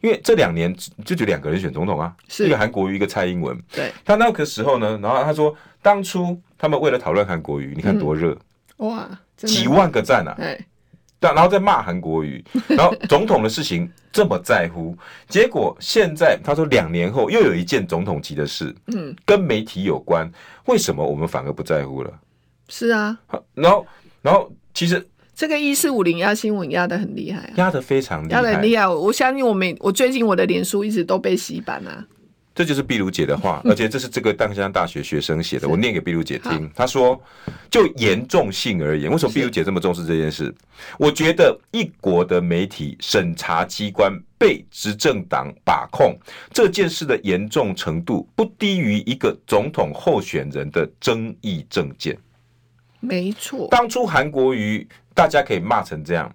[0.00, 0.74] 因为这两年
[1.04, 3.60] 就就两个人选总统啊，一个韩国瑜，一个蔡英文。
[3.72, 8.36] 对，他那个时候呢，然后他说当初他们为了讨论韩国瑜，你看多热
[8.76, 10.36] 哇，几万个赞啊。
[11.20, 14.96] 但然后再骂韩国瑜，然后总统的事情这么在乎，
[15.28, 20.28] 结果现在他说两年后又有一件总统级的事，嗯，跟媒体有关，
[20.64, 22.10] 为什么我们反而不在乎了？
[22.68, 23.18] 是啊，
[23.54, 23.86] 然后
[24.22, 28.88] 然后其实这个一四五零压新闻压的很厉害，压的非常厉害，压的很厉害。
[28.88, 32.06] 我相信我每我最近我的脸书一直都被洗版啊。
[32.54, 36.70] 这就是碧如姐的话，而且这是这个淡江大学学生写的，我念给碧如姐听。
[36.74, 37.18] 他说，
[37.70, 40.52] 就严重性而言，为什么碧如姐这么重视这件事？
[40.98, 46.18] 我觉得一国的媒体审查机关被执政党把控
[46.52, 52.18] 这件事的严重程度，不低于一个总统候选人的争议政见。
[52.98, 56.30] 没错，当初韩国瑜大家可以骂成这样。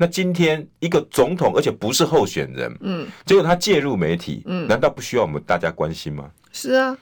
[0.00, 6.30] 那今天一个总统，而且不是候选人，嗯，结果他介入媒体，嗯，难道不需要我们大家关心吗？
[6.52, 6.96] 是啊，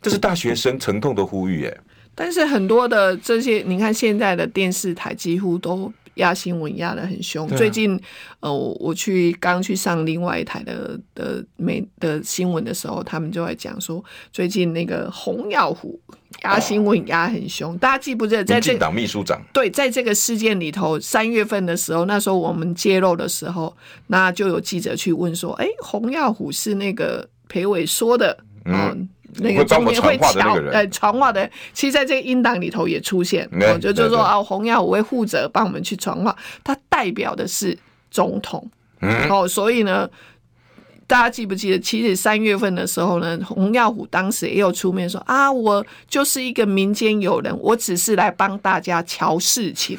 [0.00, 1.76] 这是大学生沉痛的呼吁，哎。
[2.14, 7.48] 但是很多的这些，你看现在的电视台几乎都压新闻压的很凶。
[7.56, 8.00] 最近，
[8.40, 16.00] 呃，我去刚去上另外一台的的媒的新闻的时候，他们就在讲说，最近那个洪耀虎。
[16.44, 33.48] 压新闻压很凶，大家记不记得在进党秘书长对，在这个事件里头，三月份的时候，那时候我们揭露的时候，那就有记者去问说：“哎，洪耀虎是那个裴伟说的，嗯，那个中间会乔呃传话的，其实在这个音档里头也出现，
[33.80, 37.76] 就就说啊，洪耀虎会负责帮我们去传话，他代表的是
[38.10, 40.08] 总统，嗯，哦，所以呢。”
[41.04, 49.98] 大家记不记得，其实三月份的时候呢，洪耀虎当时也有出面说啊，我就是一个民间友人，我只是来帮大家瞧事情。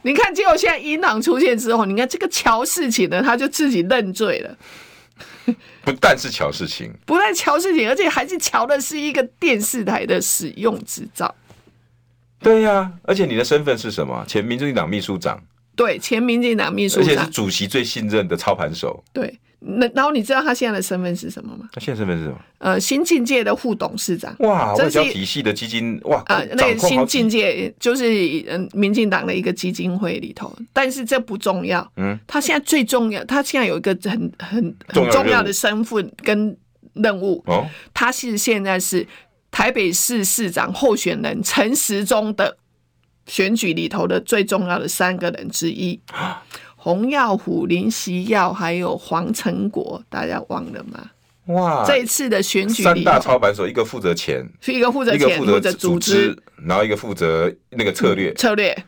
[0.00, 4.56] 你看，结果现在音档出现之后，你看这个瞧事情呢，他就自己认罪了。
[5.84, 11.34] 不但是乔事情，不但乔事情，而且还是乔的是一个电视台的使用执照。
[12.40, 14.24] 对呀、啊，而且你的身份是什么？
[14.28, 15.42] 前民进党秘书长。
[15.74, 19.02] 对，前民进党秘书长，而且是主席最信任的操盘手。
[19.12, 19.38] 对。
[19.68, 21.68] 那然后你知道他现在的身份是什么吗？
[21.72, 22.38] 他现在身份是什么？
[22.58, 24.34] 呃，新境界的副董事长。
[24.38, 28.04] 哇，外交体系的基金哇，啊、呃，那个新境界就是
[28.48, 30.56] 嗯，民进党的一个基金会里头。
[30.72, 36.56] 但是这不重要，嗯，他现在最重要，他现在有一个很很很重要的身份跟
[36.94, 39.06] 任务哦，他是现在是
[39.50, 42.56] 台北市市长候选人陈时中的
[43.26, 46.00] 选举里头的最重要的三个人之一。
[46.86, 51.10] 洪耀虎、林夕耀还有黄成国，大家忘了吗？
[51.46, 51.84] 哇！
[51.84, 58.84] 这一次的选举，三大操盘手，一个负责钱，一个负责钱，一个负责组织，然后一个负责那个策略，嗯、策略。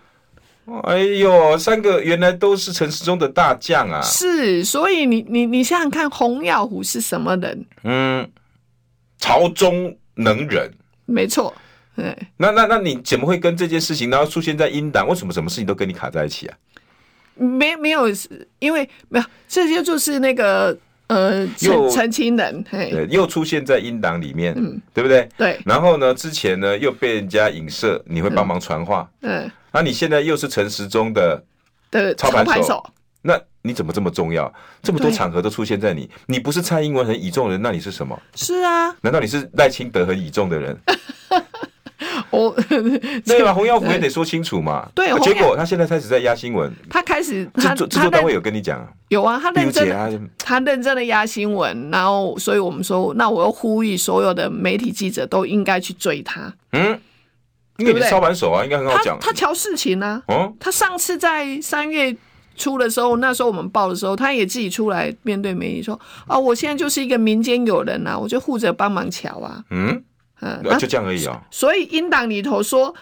[0.84, 4.00] 哎呦，三个原来都是陈时中的大将啊！
[4.00, 7.66] 是，所以你你你想想看，洪耀虎是什么人？
[7.82, 8.30] 嗯，
[9.18, 10.70] 朝中能人，
[11.04, 11.52] 没错。
[11.96, 15.08] 对，那那那你怎么会跟这件事情，然后出现在英党？
[15.08, 16.56] 为什么什么事情都跟你卡在一起啊？
[17.38, 18.08] 没没有，
[18.58, 25.28] 因为没有，这些就是那个呃，澄澄清人，对，又出现在音档里面，嗯，对不对？
[25.36, 25.58] 对。
[25.64, 29.50] 然后呢，之前呢又被人家影射，你会帮忙传话，嗯。
[29.72, 31.42] 那你现在又是陈时中的
[31.90, 32.82] 的操盘手，
[33.22, 34.52] 那你怎么这么重要？
[34.82, 38.20] 这么多场合都出现在你，你不是蔡英文很倚重的人，那你是什么？
[38.34, 38.94] 是啊。
[39.02, 40.76] 难道你是赖清德很倚重的人？
[42.38, 42.54] 我
[43.24, 43.52] 对吧？
[43.54, 44.88] 洪耀虎也得说清楚嘛。
[44.94, 46.72] 对，结果他现在开始在压新闻。
[46.88, 48.88] 他开始，他制作单位有跟你讲啊？
[49.08, 51.90] 有啊，他认真，他认真的压新闻。
[51.90, 56.52] 然后，所以我们说，那我要呼吁所有的媒体记者都应该去追他。
[56.72, 56.98] 嗯，
[57.78, 59.18] 因为你是操盘手啊，应该很好讲。
[59.20, 60.22] 他乔事情啊。
[60.28, 62.14] 哦，他上次在三月
[62.56, 65.98] 初的时候，那时候我们报的时候，他也自己出来面对媒体说
[66.28, 70.02] ：“啊，我现在就是一个民间友人啊，我就负责帮忙瞧啊。”嗯。
[70.40, 71.40] 嗯，就这样而已啊。
[71.50, 72.94] 所以英党里头说，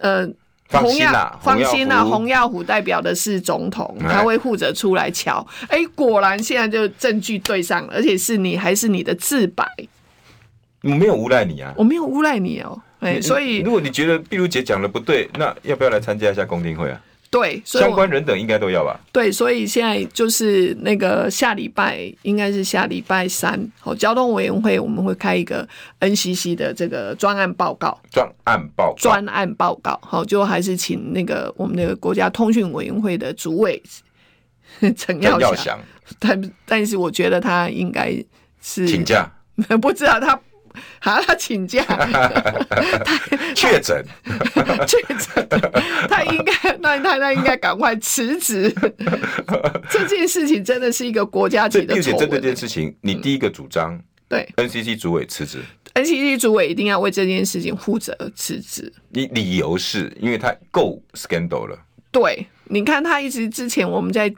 [0.00, 0.28] 呃，
[0.68, 5.46] 放心啦，放心啦，洪耀虎代表的是总统，他会负责出来瞧。
[5.68, 9.66] 哎，果然现在就证据对上了，而且是你还是你的自白。
[10.82, 12.80] 我没有诬赖你啊，我没有诬赖你哦。
[13.00, 17.00] 哎，所以如果你觉得碧如姐讲的不对，那要不要来参加一下公听会啊？
[17.30, 18.98] 对，相关人等应该都要吧？
[19.12, 25.66] 对，所以现在就是那个下礼拜，应该是下礼拜三，好，交通委员会我们会开一个
[26.00, 33.80] NCC 的这个专案报告，专案报专案报告，好，就还是请那个我们那个国家通讯委员会的主委
[34.96, 35.78] 陈耀祥，
[36.18, 38.12] 但但是我觉得他应该
[38.60, 39.30] 是请假，
[39.80, 40.40] 不知道他。
[41.00, 41.84] 好，他请假，
[43.54, 44.04] 确诊，
[44.86, 45.48] 确诊，
[46.08, 48.72] 他应该， 那他那应该赶快辞职。
[49.90, 52.12] 这件事情真的是一个国家级的并且。
[52.16, 55.58] 针对这件事情，你第一个主张，对 NCC 主委辞职
[55.94, 58.92] ，NCC 主委一定要为这件事情负责辞职。
[59.08, 61.78] 你理由是因为他够 scandal 了。
[62.12, 64.32] 对，你看他一直之前我们在。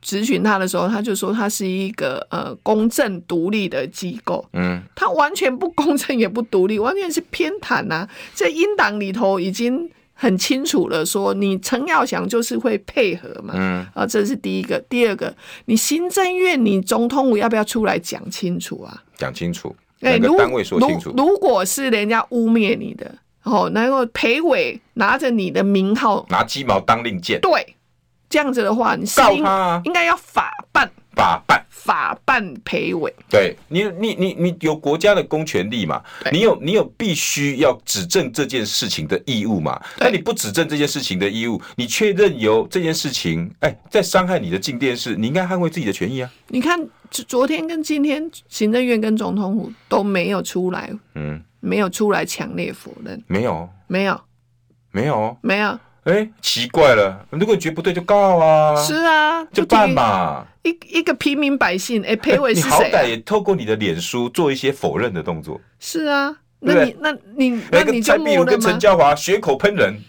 [0.00, 8.08] 质询他的时候，他就说他是一个呃公正独立的机构，嗯，他完全不公正也不独立，完全是偏袒呐、啊。
[8.34, 14.78] 在英党里头已经很清楚了，说你陈耀祥就是会配合嘛，嗯，啊，这是第一个。
[14.88, 15.34] 第二个，
[15.66, 19.02] 你行政院你总统府要不要出来讲清楚啊？
[19.16, 21.12] 讲清楚，那个单位说清楚。
[21.16, 27.76] 如果是人家污蔑你的，哦，然后裴伟拿着你的名号拿鸡毛当令箭，对，
[28.28, 30.90] 这样子的话，你告他啊，应该要法办。
[31.16, 36.02] 法办法办陪委，对你，你你你有国家的公权力嘛？
[36.30, 39.80] 你有你有必须要指证这件事情的义务嘛？
[39.98, 46.30] 那你不指证这件事情的义务，你却任由这件事情哎，在伤害你的静电视，你应该捍卫自己的权益啊！
[46.48, 46.78] 你看，
[47.10, 54.20] 昨天跟今天，行政院跟总统府都没有出来，嗯，没有出来强烈否认，没有，没有，
[54.92, 55.78] 没有，没有。
[56.06, 60.46] 哎、欸，奇怪了，如果你觉得不对就告啊，是啊，就办嘛。
[60.62, 62.78] 一一个平民百姓，哎、欸，裴伟是谁、啊？
[62.78, 65.60] 你好歹也透过你的脸书做一些否认的动作。
[65.80, 70.00] 是啊，那你那你那你就蔡壁如跟陈嘉华血口喷人，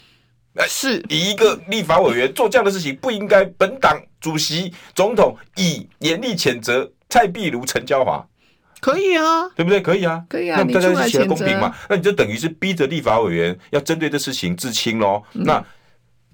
[0.68, 8.24] 是以一个立法委员做这样的事情，不应该本党主席总统以严厉谴责蔡壁如、陈嘉华。
[8.80, 9.82] 可以啊，对不对？
[9.82, 10.62] 可以啊，可以啊。
[10.62, 11.74] 那大家一起来公平嘛？
[11.90, 15.24] 那你就等于是逼着立法委员要针对这事情自清喽。
[15.34, 15.66] 嗯、那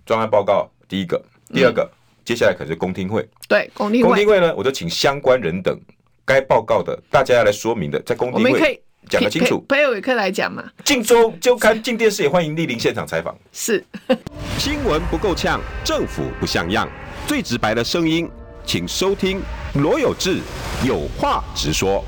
[0.05, 1.21] 专案报告第一个，
[1.53, 3.27] 第二个，嗯、接下来可能是公听会。
[3.47, 4.07] 对，公听会。
[4.07, 5.79] 公听会呢，我就请相关人等
[6.25, 9.59] 该报告的，大家要来说明的，在公听会讲得清楚。
[9.67, 10.63] 朋友也可以来讲嘛？
[10.83, 13.37] 镜周周刊、镜电视也欢迎莅临现场采访。
[13.51, 13.83] 是，
[14.57, 16.87] 新闻不够呛，政府不像样，
[17.27, 18.29] 最直白的声音，
[18.65, 19.41] 请收听
[19.75, 20.39] 罗有志
[20.85, 22.03] 有话直说。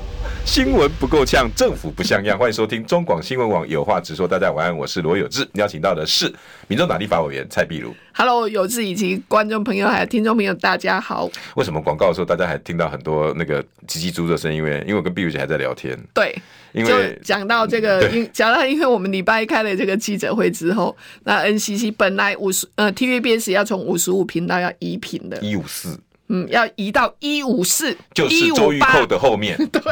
[0.46, 2.38] 新闻不够呛，政府不像样。
[2.38, 4.28] 欢迎收听中广新闻网有话直说。
[4.28, 5.46] 大家晚安，我是罗有志。
[5.54, 6.32] 邀请到的是
[6.68, 7.92] 民众党立法委员蔡碧如。
[8.14, 11.28] Hello，有志以及观众朋友还有听众朋友，大家好。
[11.56, 14.58] 为什么广告的时候大家还听到很多那个叽叽喳喳的声音？
[14.58, 15.98] 因为因为我跟碧如姐还在聊天。
[16.14, 16.34] 对，
[16.72, 29.82] 因为讲到这个，因讲到因为我们礼拜一开了这个记者会之后，那 NCC 本来五十呃 TVBS 要从五十五频道要移频的，一五四，嗯，要移到一五四，就是周玉蔻的后面， 对。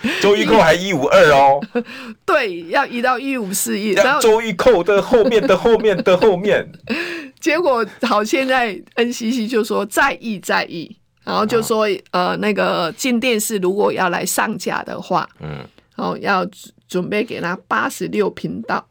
[0.22, 1.60] 周玉蔻还一五二哦，
[2.24, 6.70] 对，要移到一五四一，然后周玉蔻的后面的后面的后面，
[7.40, 15.64] 结果好，现在 NCC 就说再议再议，然后就说呃，那个进电视如果要来上架的话，嗯，
[15.96, 16.46] 哦，要
[16.88, 18.86] 准备给他八十六频道。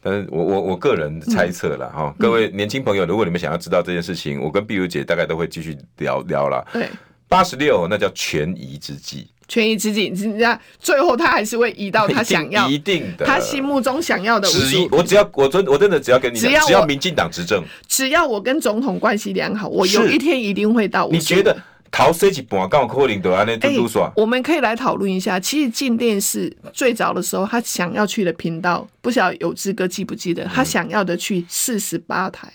[0.00, 6.64] 但是我我我个人猜测了哈，各位年轻朋友，如果你们想要知道这件事情，我跟碧如姐大概都会继续聊聊了。
[6.72, 6.88] 对，
[7.28, 9.28] 八十六那叫权宜之计。
[9.48, 14.46] 权宜之计，人家最后他还是会移到他想要， 一定的，他心目中想要的。
[14.46, 21.08] 只我只要我真我真的只要跟你讲，只要民进党执政，只要我跟总统关系良好，我有一天一定会到。
[21.10, 21.56] 你觉得
[21.90, 24.12] 逃谁几半杠可能都安尼嘟嘟耍？
[24.14, 25.40] 我们可以来讨论一下。
[25.40, 30.44] 其实进电视最早的时候，他想要去的频道，不晓得有志哥记不记得？
[30.44, 32.52] 他想要的去四十八台。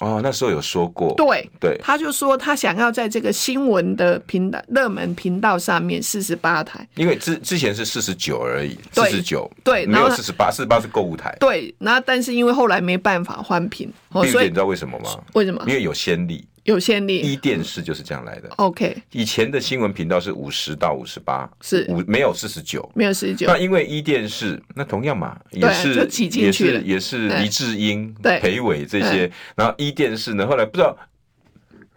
[0.00, 15.10] 哦，那时候有说过，对对，他就说他想要在这个新闻的频道、热门频道上面四十八台，因为之之前是四十九而已，四十九对，没有四十八，四十八是购物台，对，那但是因为后来没办法换频，所以你知道为什么吗？
[15.34, 15.62] 为什么？
[15.68, 16.44] 因为有先例。
[16.64, 18.48] 有先例，一电视就是这样来的。
[18.56, 21.84] OK，以前的新闻频道是五十到五十八，是。
[21.88, 23.46] 五没有四十九，没有四十九。
[23.46, 30.96] 那因为一电视，那同样嘛，也是也是也是黎智英、裴伟这些，然后一电视呢，后来不知道。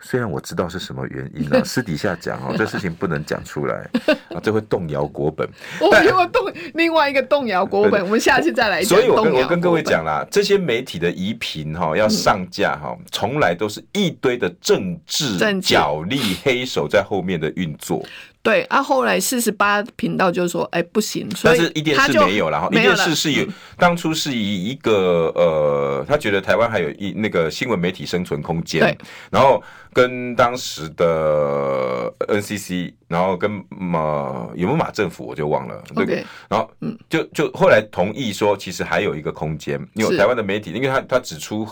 [0.07, 3.89] 虽然我知道是什么原因啊， 私底下讲哦，这事情不能讲出来
[4.29, 5.49] 啊，这会动摇国本。
[5.81, 8.89] 我们有动另外一个动摇国本，我们下次再来讲。
[8.89, 18.05] 所以我跟我跟各位讲啦，这些媒体的移频哈要上架哈，从来都是一堆的政治角力黑手在后面的运作。
[18.43, 28.95] 对，啊，后来四十八频道就说，哎，不行，但是一电视没有了哈，一电视是有当初是以一个呃，他觉得台湾还有一那个新闻媒体生存空间，
[29.31, 29.63] 然后。
[29.95, 35.81] 跟当时的 NCC，然后跟马有没有马政府我就忘了。
[35.95, 36.23] 对，Okay.
[36.49, 36.69] 然后
[37.07, 41.65] 就就后来同意说，其实还有一个空间，因为台湾的媒体，因为他他指出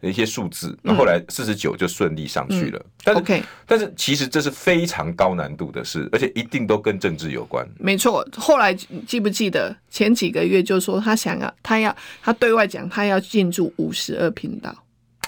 [0.00, 2.84] 一些数字，那后后来四十九就顺利上去了。
[3.04, 3.42] 但是 Okay.
[3.64, 7.64] 但是其实这是非常高难度的事，而且一定都跟政治有关。
[7.78, 14.74] 没错，后来记不记得前几个月就说他想要，他要他对外讲他要进驻五十二频道。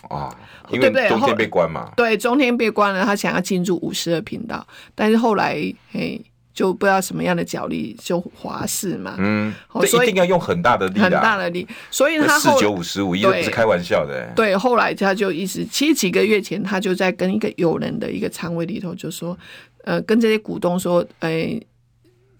[0.08, 0.34] 啊，
[0.70, 5.56] 因为中天被关嘛，对，中天被关了，他想要进驻五十二频道，但是后来
[5.92, 6.20] 嘿，
[6.54, 9.52] 就不知道什么样的角力，就华视嘛，嗯，
[9.86, 19.36] 所以一定要用很大的力，很大的力，所以他四九五十五，一不是开玩笑的，对，后来他就一直，其实几个月前他就在跟一个友人的一个仓位里头就说，
[19.84, 21.60] 呃，跟这些股东说，哎。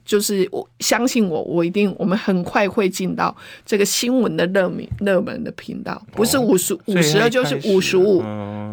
[0.05, 3.35] 就是我相信我，我一定我们很快会进到
[3.65, 8.23] 这个新闻的热门热门的频道，不是五十五十二就是五十五。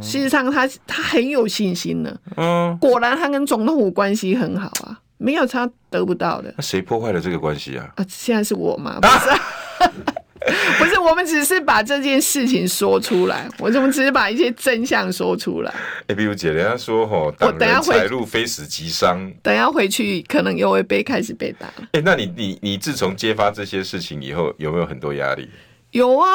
[0.01, 2.15] 事实上他，他他很有信心呢。
[2.35, 6.53] 嗯，果然他跟总统府关系很好啊，没有他得不到的。
[6.55, 7.91] 那谁破坏了这个关系啊？
[7.95, 8.99] 啊，现在是我吗？
[9.01, 9.29] 不是、
[10.13, 10.16] 啊。
[10.79, 15.73] 不是，我们只是把这件事情说出来，我怎么只是把一些真相说出来？
[16.07, 21.67] 哎，比如姐，人家说吼，我等下财路非死即伤，等下回去可能又会被开始被打。
[21.91, 25.49] 哎，那你你你自从揭发这些事情以后，有没有很多压力？
[25.91, 26.29] 有啊，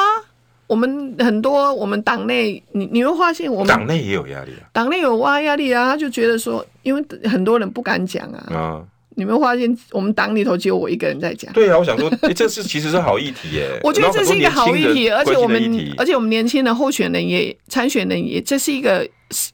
[0.67, 8.53] 我们很多，我们党内，你你会发现，我们党内也有压力啊，党内有挖压力啊，他就觉得说，因为很多人不敢讲啊。
[8.53, 8.83] 啊
[9.15, 11.51] 你们发现我们党里头只有我一个人在讲？
[11.53, 13.79] 对啊，我想说， 欸、这是其实是好议题耶。
[13.83, 19.07] 我觉得这是一个好议题，而且我们而且我们年轻的候选人也参选人也，这是一个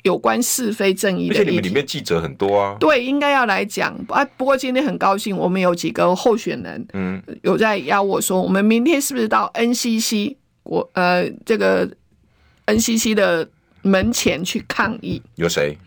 [0.04, 1.36] 有关是非正义的。
[1.36, 2.78] 而且你们里面记者很多啊。
[2.80, 4.24] 对，应该要来讲啊。
[4.38, 11.90] 不过今天很高兴，我们有几个候选人，嗯，有在邀我说，我们明天是不是到 NCC 我呃这个
[12.68, 13.50] NCC 的
[13.82, 15.22] 门前去抗议？
[15.36, 15.78] 有谁？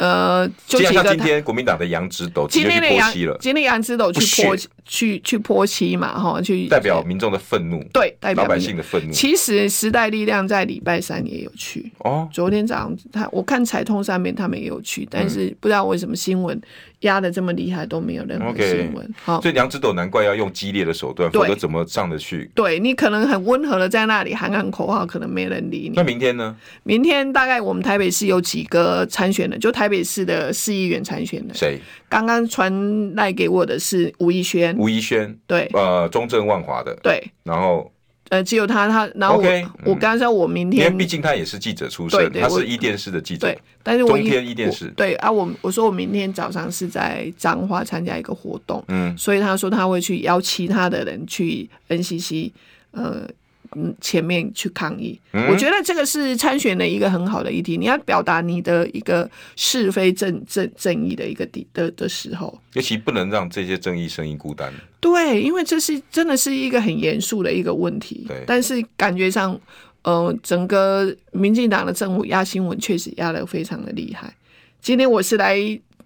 [0.00, 4.56] 呃，就像今天国民党的杨植斗今天去泼漆了，今天杨植斗去泼
[4.90, 9.12] 去去泼漆嘛，哈，去代表民众的愤怒，对，代表老百姓的愤怒。
[9.12, 16.60] 其实时代力量在礼拜三也有去哦，昨天早上他我看彩通上面他们也有去，但是不知道为什么新闻。
[17.00, 22.50] 压的这么厉害都没有任何新闻，okay, 好，所以杨植斗难怪要用激烈的手段，否则怎么上得去？
[22.54, 25.92] 对，你可能很温和的在那里喊喊口号，可能没人理你。
[25.94, 26.54] 那明天呢？
[26.82, 31.54] 明天大概我们台北市有几个参选的，就台北市的市议员参选的。
[31.54, 31.80] 谁？
[32.10, 34.76] 刚刚传来给我的是吴怡轩。
[34.80, 37.92] 吴怡轩，对，呃，中正万华的，对，然后。
[38.30, 52.52] 呃，只有他，他然后我 Okay, 我刚才我明天，因为毕竟他也是记者出身，对对他是一电视的记者，对，但是我中天一电视，对啊，我我说我明天早上是在彰化参加一个活动，嗯，所以他说他会去邀其他的人去 NCC，
[52.92, 53.28] 呃。
[53.76, 57.76] 嗯，前面去抗议，嗯、我觉得这个是参选的一个很好的议题。
[57.76, 64.72] 你要表达你的一个是非正正正义的一个的的的时候，尤其不能让这些正义声音孤单。
[64.98, 68.24] 对，因为这是真的是一个很严肃的一个问题。
[68.26, 69.58] 对，但是感觉上，
[70.02, 74.34] 呃，整个民进党的政府压新闻确实压的非常的厉害。
[74.80, 75.56] 今天我是来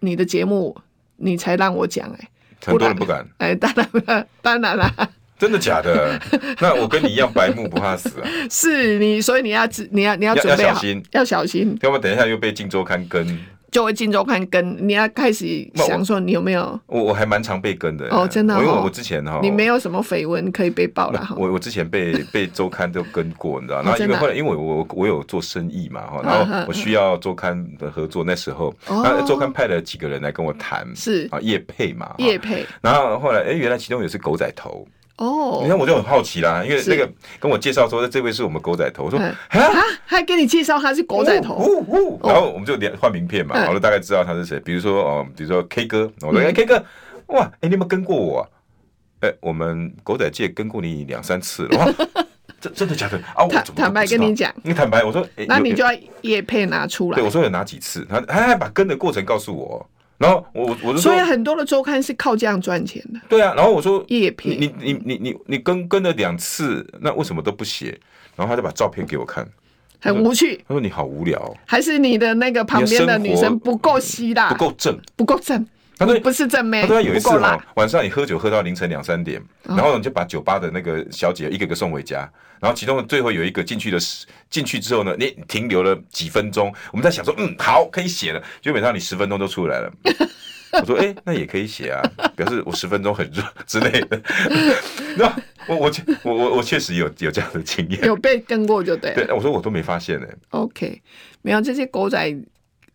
[0.01, 0.77] 你的节目，
[1.17, 2.29] 你才让我讲、欸，哎，
[2.67, 5.11] 很多人不敢，哎，当然了，当然了。
[5.39, 6.19] 真的假的？
[6.61, 8.29] 那我跟你一样白目不怕死啊！
[8.51, 11.79] 是你，所以你要你要你要准备好，要小心，要小心。
[11.83, 13.27] 要不等一下又被《镜周刊》跟，
[13.71, 16.81] 就会《镜周刊》跟，你要开始想说你有没有？
[16.87, 18.55] 我我还蛮常被跟的哦，真的。
[18.61, 21.35] 因为我之前哈，你没有什么绯闻可以被爆了哈。
[21.37, 23.83] 我我之前被被周刊都跟过，你知道？
[23.83, 32.65] 然后因为后来因为我我有做生意嘛哈，然后我需要周刊的合作，那时候那周刊派了几个人来跟我谈，是啊，叶配嘛，叶配。
[32.81, 34.87] 然后后来哎，原来其中也是狗仔头。
[35.17, 37.09] 哦，你看我就很好奇啦，因为那个
[37.39, 39.35] 跟我介绍说，这位是我们狗仔头，我说啊，
[40.05, 41.85] 还给你介绍他是狗仔头，
[42.25, 46.85] 然后我们就连换名片嘛，我就大概知道他是谁，比如说哦，比如说 K 哥，我说哎 K 哥，
[47.29, 48.49] 哇，哎你有没有跟过我？
[49.21, 51.87] 哎，我们狗仔界跟过你两三次了，哇，
[52.61, 53.17] 真真的假的？
[53.37, 53.47] 啊？
[53.49, 55.91] 坦坦白跟你讲，你坦白，我说，那你就要
[56.23, 59.89] 叶配拿出来，对我说有哪几次，他他还把跟的过程告诉我。
[60.17, 63.21] 然后我我就说，所以很多的周刊是靠这样赚钱的。
[63.29, 67.99] 对啊，然后我说叶片，你你你你你跟跟了两次，那为什么都不写？
[68.37, 69.47] 然后他就把照片给我看，
[70.01, 70.57] 很无趣。
[70.69, 75.67] 他说你好无聊，还是你的那个旁边的女生不够吸的，不够正，不够正。
[75.97, 76.83] 他说不是正妹。
[76.83, 77.29] 他说有一次
[77.75, 82.31] 晚上你喝酒喝到凌晨两三点，然后你就把酒吧的那个小姐一个个送回家。
[82.61, 83.99] 然后其中最后有一个进去的
[84.49, 88.43] 进去之后呢，你停留了几分钟，我们在想说，嗯，好，可以写了。
[88.63, 89.93] 基本上你十分钟都出来了。
[90.81, 92.03] 我说，哎、欸，那也可以写啊，
[92.35, 94.21] 表示我十分钟很热之类的。
[95.17, 95.27] 那
[95.69, 95.93] 我我
[96.25, 99.13] 我我我确实有有这样的经验，有被跟过就对。
[99.15, 100.27] 对，我说我都没发现呢。
[100.51, 101.01] OK，
[101.43, 102.35] 没有这些狗仔。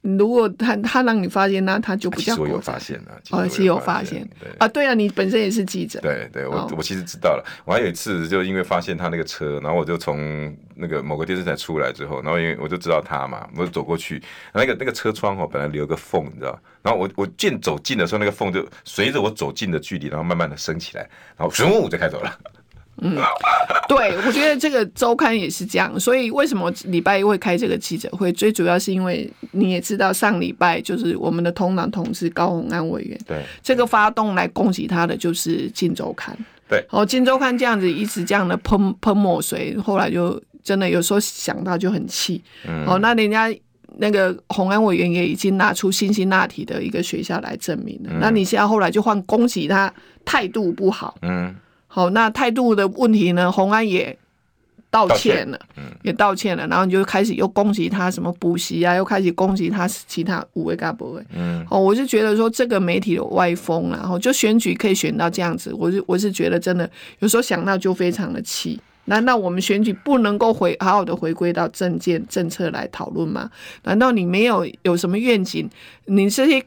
[0.01, 4.25] 如果他他让你发现，那他就不叫我有发现啊，哦，其实有发现。
[4.39, 5.99] 对啊，对啊，你本身也是记者。
[5.99, 7.45] 对对，我我其实知道了。
[7.65, 14.23] 我还有一次，就因为发现他那个车，然后我就从那个某个电视台出来之后，然后因为我就知道他嘛，我就走过去，
[14.53, 21.01] 那个那个车窗哦，本来留个缝，你知道，然后我我渐走近的时候，那个缝就随着我走近的距离，然后慢慢的升起来，
[21.35, 22.39] 然后咻就开走了。
[23.01, 23.17] 嗯，
[23.87, 28.31] 对，我觉得这个周刊也是这样，所以为什么礼拜一会开这个记者会？
[28.31, 36.35] 最主要是因为你也知道，上礼拜就是我们的同党同志高鸿安委员，对这个发动来攻击他的就是《金周刊》，
[36.69, 43.49] 对，哦，《金周刊》这样子一直这样的喷喷墨水，后来就真的有时候想到就很气，嗯，哦，那人家
[43.97, 48.09] 那个洪安委员也已经拿出辛辛那提的一个学校来证明了。
[48.11, 49.93] 嗯、那你现在后来就换攻击他
[50.23, 51.17] 态度不好。
[51.23, 51.53] 嗯，
[51.91, 53.51] 好，那态度的问题呢？
[53.51, 54.15] 洪安也
[54.91, 61.19] 道歉了，嗯、也道歉了，然后你就开始又攻击他什么补习啊，又开始攻击他其他五位干部。
[61.35, 66.87] 嗯，哦，我就觉得说这个媒体有歪风，然后就选举可以选到这样子，我是我是觉得真的
[67.19, 68.79] 有时候想到就非常的气。
[69.05, 73.49] 难道我们选举不能够回好好的回归到政见政策来讨论吗？
[73.83, 75.67] 难道你没有有什么愿景？
[76.05, 76.63] 你这些。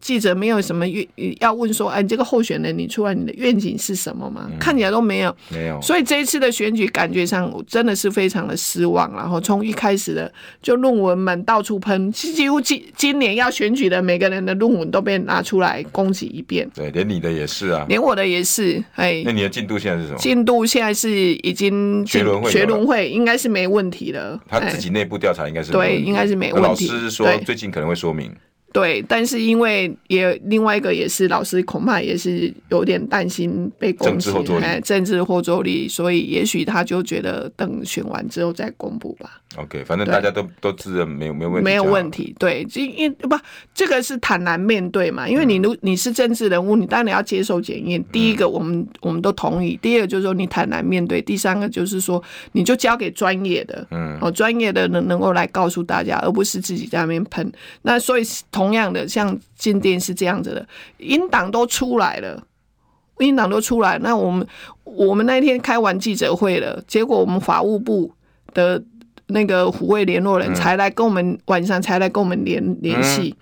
[0.00, 1.06] 记者没有什么愿
[1.40, 4.48] 要问说，哎，你这个候选人，你出来你的愿景是什么吗？
[4.50, 5.80] 嗯、看起来都没有，没有。
[5.80, 9.12] 所以这一次的选举感觉上真的是非常的失望。
[9.14, 16.68] 然后从一开始的就论文们到处喷，几乎今今年要选举的每个人的论文都被拿出来攻击一遍。
[16.74, 18.82] 对，连你的也是啊，连我的也是。
[18.94, 20.18] 哎，那你的进度现在是什么？
[20.18, 24.40] 进度现在是已经学轮会，学轮会应该是没问题了。
[24.48, 26.88] 他自己内部调查应该是对，应该是没问题。
[26.88, 28.32] 老师说最近可能会说明。
[28.72, 39.41] 对，但是因为也另外一个也是老师，恐怕也是有点担心被攻击，政治后坐力，政治后坐力，所以也许他就觉得等选完之后再公布吧。
[39.56, 42.34] OK，反正大家都都自认没有没有问题，没有问题。
[42.38, 43.36] 对，因为不
[43.74, 48.02] 这个是坦然面对嘛，因为你如你是政治人物，你当然要接受检验。
[48.12, 52.22] 第一个，我们我们都同意；第二个就是说你坦然面对；第三个就是说
[52.52, 57.52] 你就交给专业的，嗯，哦，专业的能能够来告诉大家，而不是自己在那边喷。
[57.82, 60.66] 那所以同样的，像今天是这样子的，
[60.98, 62.42] 英党都出来了，
[63.18, 63.98] 英党都出来。
[63.98, 64.46] 那我们
[64.84, 68.12] 我们那天开完记者会了，结果我们法务部
[68.54, 68.82] 的
[69.32, 73.34] 那个虎卫联络人才来跟我们晚上才来跟我们联联系，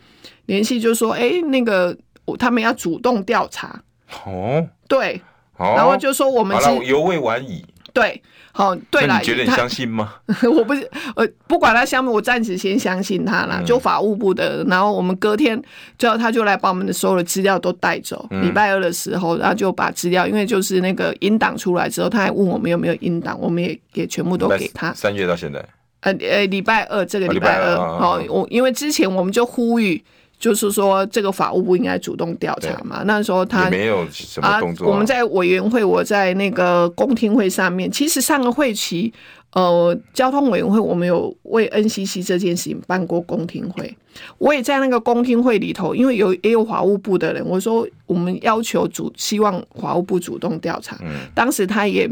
[0.47, 1.97] 联系就说，哎，那个
[2.38, 3.82] 他们要主动调查。
[4.24, 5.20] 哦，对，
[5.59, 7.64] 然后就说我们是犹未晚矣。
[7.93, 8.22] 对。
[8.53, 10.14] 好，对了，你觉得你相信吗？
[10.53, 10.82] 我不是，
[11.14, 13.62] 呃，不管他相不，我暂时先相信他啦。
[13.64, 15.62] 就法务部的，然后我们隔天，
[15.97, 18.26] 就他就来把我们的所有的资料都带走。
[18.43, 24.93] 礼拜二的时候，然后就把资料，因为就是那个音档出来之后，他还问我们有没有音档，我们也也全部都给他。
[24.95, 25.64] 三月到现在，
[26.01, 30.03] 呃呃，礼拜二这个礼拜二，好，我因为之前我们就呼吁。
[30.40, 33.03] 就是说，这个法务部应该主动调查嘛。
[33.05, 34.90] 那时候他没有什么动作啊。
[34.90, 39.12] 我们在委员会，我在那个公听会上面，其实上个会期，
[39.53, 43.94] 呃，交通委员会我们有为 NCC 这件事情办过公听会。
[44.38, 50.96] 我也在那个公听会里头，因为有也有法务部的人，我说我们要求主希望法务部主动调查。
[51.03, 52.09] 嗯，当时他也。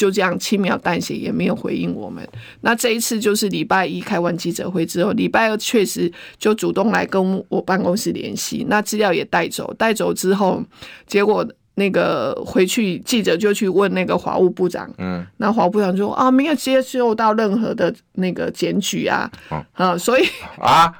[0.00, 2.26] 就这样轻描淡写，也没有回应我们。
[2.62, 9.74] 那这一次就是礼拜一开完记者会之后，礼拜二确实就主动来跟我办公室联系，那资料也带走。
[9.74, 10.64] 带走之后，
[11.06, 11.46] 结果
[11.80, 20.28] 那个回去记者就去问那个法务部长，嗯，那法务部长说啊，没有接受到任何的那个检举啊，啊，啊，所以
[20.60, 20.92] 啊。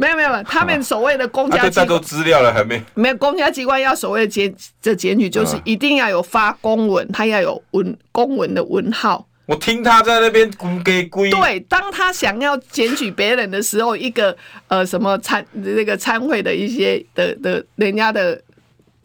[0.00, 2.80] 没有没有，他们所谓的公家机关，都资料了还没？
[2.94, 9.26] 没有公家机关要所谓的检这检举，就是一定要有发公文，他要有文公文的文号。
[9.46, 11.32] 我听他在那边咕给龟。
[11.32, 14.36] 对，当他想要检举别人的时候，一个
[14.68, 18.40] 呃什么参那个参会的一些的的人家的。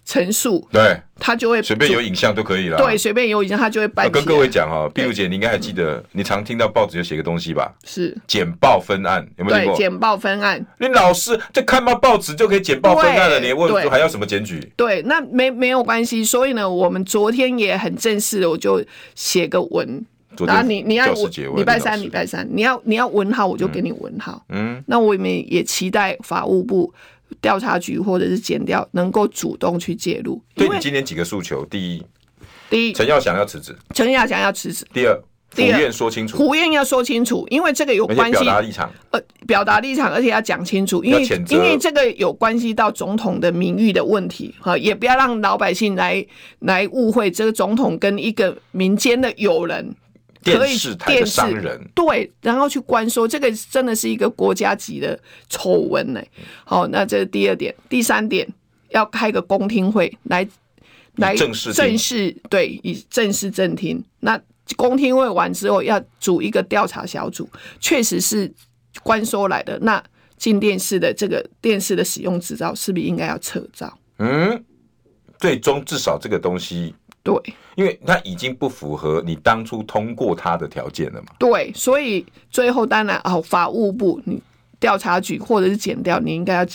[0.05, 2.77] 陈述，对，他就会随便有影像都可以了。
[2.77, 4.11] 对，随便有影像，他就会办。
[4.11, 7.73] 跟各位讲哈，碧如姐，你应该还记得，你常听到报纸有写个东西吧？
[7.85, 9.77] 是简报分案，有没有听过？
[9.77, 14.59] 简报分案，你老师在看到报纸就可以简报分案了，你问还要什么检举？
[14.75, 16.23] 对，那没没有关系。
[16.23, 18.83] 所以呢，我们昨天也很正式的，我就
[19.15, 20.05] 写个文。
[20.45, 21.13] 然后你你要
[21.55, 24.43] 礼拜三礼拜三，你要你要文好，我就给你文好。
[24.49, 26.93] 嗯，那我们也期待法务部。
[27.41, 30.41] 调查局或者是检调能够主动去介入。
[30.55, 32.03] 对你今天几个诉求：第一，
[32.69, 34.85] 第一，陈耀祥要辞职；陈耀祥要辞职。
[34.93, 35.19] 第二，
[35.55, 38.91] 胡燕说清楚，胡燕要说清楚，因为这个有关系表达立场。
[39.11, 46.25] 呃，表达立场，而且要讲清楚，因为因为这个有关系到总统的名誉的问题，哈，也不要让老百姓来
[46.59, 49.95] 来误会这个总统跟一个民间的友人。
[50.43, 55.17] 电视台的商人对，然后去关说这个真的是一个国家级的
[55.49, 56.21] 丑闻呢。
[56.65, 58.47] 好，那这是第二点，第三点
[58.89, 60.47] 要开个公听会来
[61.15, 64.03] 来正式正式对以正式正听。
[64.19, 64.39] 那
[64.75, 68.51] 公听会完之后要组一个调查小组，确实是
[69.01, 69.77] 关说来的。
[69.79, 70.03] 那
[70.37, 73.97] 进电视的这个电视的使用执照是不是应该要撤照？
[74.17, 74.63] 嗯，
[75.39, 76.93] 最终至少这个东西。
[77.23, 77.33] 对，
[77.75, 81.27] 因为他已经不符合你当初通过他的条件了嘛。
[81.39, 84.41] 对，所以最后当然哦，法务部、你
[84.79, 86.65] 调查局或者是减掉，你应该要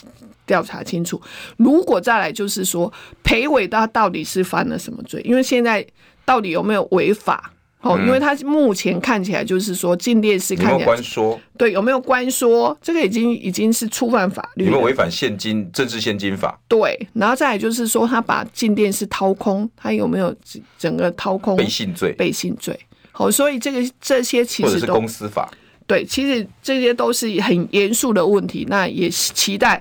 [0.46, 1.20] 调查清楚。
[1.59, 2.90] 如果再来就是说，
[3.22, 5.20] 裴伟他到底是犯了什么罪？
[5.20, 5.86] 因为现在
[6.24, 7.53] 到底有没有违法？
[7.81, 11.41] 哦，因为他目前看起来就是说进电视看起来有没有关说？
[11.57, 12.76] 对，有没有关说？
[12.83, 16.59] 这个已经已经是触犯法律，有没有违反现金政治现金法？
[16.66, 20.35] 对，然后再来就是说他把进电视掏空，他有没有
[20.76, 21.57] 整个掏空？
[21.57, 22.79] 背信罪，背信罪。
[23.12, 25.49] 好，所以这个这些其实都是公司法。
[25.87, 28.66] 对，其实这些都是很严肃的问题。
[28.68, 29.81] 那也期待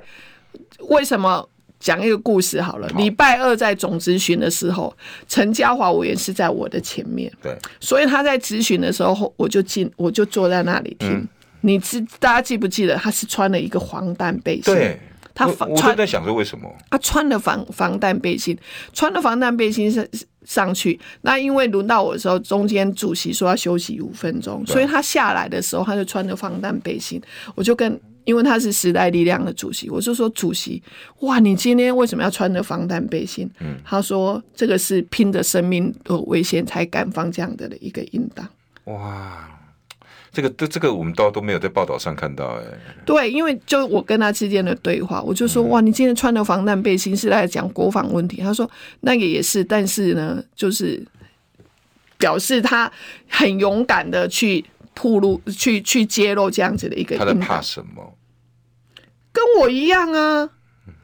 [0.82, 1.50] 为什么？
[1.80, 2.88] 讲一个故事好了。
[2.98, 4.96] 礼拜二在总质询的时候，
[5.28, 11.10] 陈嘉华委员是在我的前面，对，所以他在质询的时候，我就进，我就坐在那里听。
[11.10, 11.28] 嗯、
[11.62, 14.74] 你知大家记不记得他是穿了一个防弹背心？
[14.74, 15.00] 对，
[15.34, 18.58] 他我就在想说为什么他穿了防防弹背心，
[18.94, 20.06] 穿了防弹背心上
[20.44, 21.00] 上去。
[21.22, 27.22] 那因为轮到我的时候，中间主席说要休息五分钟，所以他下来的时候他就穿着防弹背心，
[27.54, 28.00] 我就跟。
[28.28, 30.84] 因为他是时代力量的主席，我就说主席，
[31.22, 33.50] 哇，你今天为什么要穿着防弹背心？
[33.62, 38.46] 嗯，他说这个是拼着生命的危险才敢放这样的一个音档。
[38.84, 39.50] 哇，
[40.34, 42.64] 这个这这个我们都都没有在报道上看到哎。
[43.06, 48.42] 对，因为就我跟他之间的对话，我就说哇，你今天穿的防弹背心是来讲国防问题？
[48.42, 48.70] 他说
[49.00, 51.02] 那个也是，但是呢，就是
[52.18, 52.92] 表示他
[53.30, 54.66] 很勇敢的去。
[55.00, 58.17] 铺路去去揭露这样子的一个，他在怕什么？
[59.38, 60.50] 跟我一样啊，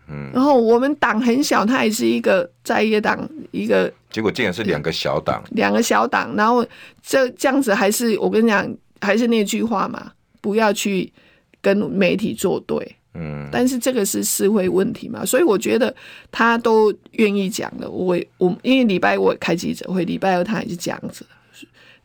[0.09, 6.65] 嗯，然后我们党很小，他也是一个在野党，一个结果竟然是两个小党，两个小党，然后
[7.03, 8.67] 这这样子还是我跟你讲，
[9.01, 10.11] 还是那句话嘛，
[10.41, 11.13] 不要去
[11.61, 15.93] 跟媒体作对，嗯，但是这个是社会问题嘛，所以我觉得
[16.31, 21.23] 他都愿意讲的，我我因为礼拜我开记者会，礼拜二他也是这样子。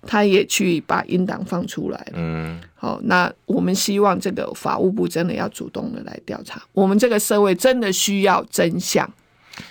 [0.02, 2.12] 他也去把音档放出来了。
[2.14, 6.62] 嗯，好，那我们希望这个法务部真的要主动的来调查。
[6.72, 9.08] 我们这个社会真的需要真相。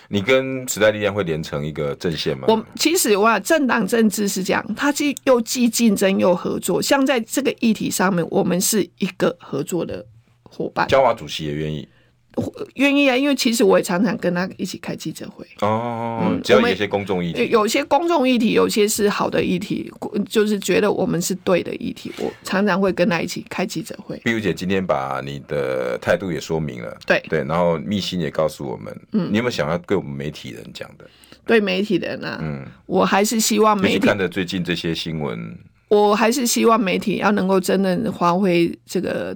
[0.10, 2.46] 你跟时代力量会连成一个阵线吗？
[2.50, 6.82] 我其实我政党政治是这样，它既又既竞争又合作。
[6.82, 10.06] 像在这个议题上面，我们是一个合作的
[10.44, 10.88] 伙伴。
[10.90, 11.88] 嘉华主席也愿意。
[12.76, 16.22] 愿意啊，因为其实我也常常跟他一起开记者会哦。
[16.24, 19.92] 嗯，只要有一些公众议题，有些公众议题，有些是好的议题，
[20.30, 24.16] 就是觉得我们是对的议题，我常常会跟他一起开记者会。
[24.24, 31.06] 碧如姐今天把你的态度也说明了，对对，然后密信也告诉我们，嗯，你有没有想要对我们媒体人讲的？
[31.46, 35.58] 对媒体人啊，嗯，我还是希望媒体看的最近这些新闻，
[35.88, 39.36] 我还是希望媒体要能够真正发挥这个。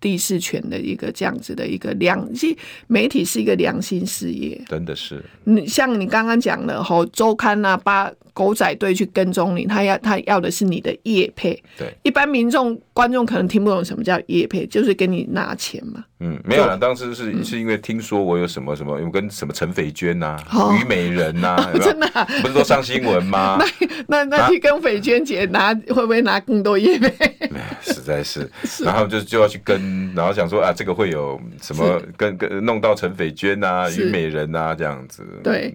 [0.00, 5.22] 第四权的一个这样子的一个良，其实媒体是一个良心事业，真的是。
[5.44, 11.60] 你像你刚刚讲的吼，周刊啊，把狗仔队去跟踪你，他要他要的是你的业配。
[11.76, 16.04] 对，一般民众观众可能听不懂什么叫业配，就是给你拿钱嘛。
[16.22, 16.76] 嗯，没有了。
[16.76, 22.06] 当时是是因为听说我有什么什么，有跟什么陈斐娟呐、虞美人 呐，真的
[22.42, 23.58] 不是都上新闻吗？
[24.06, 27.34] 那那那去跟斐娟姐拿会不会拿更多业配？
[27.82, 28.48] 实在是，
[28.84, 35.24] 然后就就要去跟，然后想说啊，这个会有什么跟跟弄到陈斐娟呐、虞美人呐这样子。
[35.42, 35.74] 对，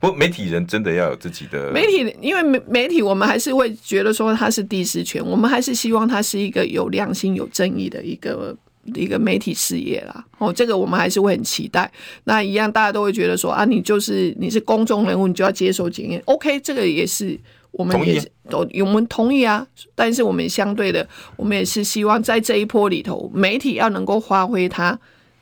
[0.00, 8.56] 不过媒体人真的要有自己的媒体，因为媒媒体我们还是会觉得说它是第四权，我们还是希望它是一个有良心、有正义的一个。
[8.94, 11.90] 一个媒体事业啦，哦，这个我们还是会很期待。
[12.22, 16.22] 那一样，大家都会觉得说啊，你就是你是公众人物，你就要接受检验。
[16.26, 17.36] OK，这个也是
[17.72, 19.66] 我们也是都我们同意啊。
[19.96, 21.04] 但是我们相对的，
[21.34, 24.96] 我们也是希望在这一波里头，媒体要能够发挥它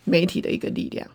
[0.04, 1.06] 媒体的一个力量。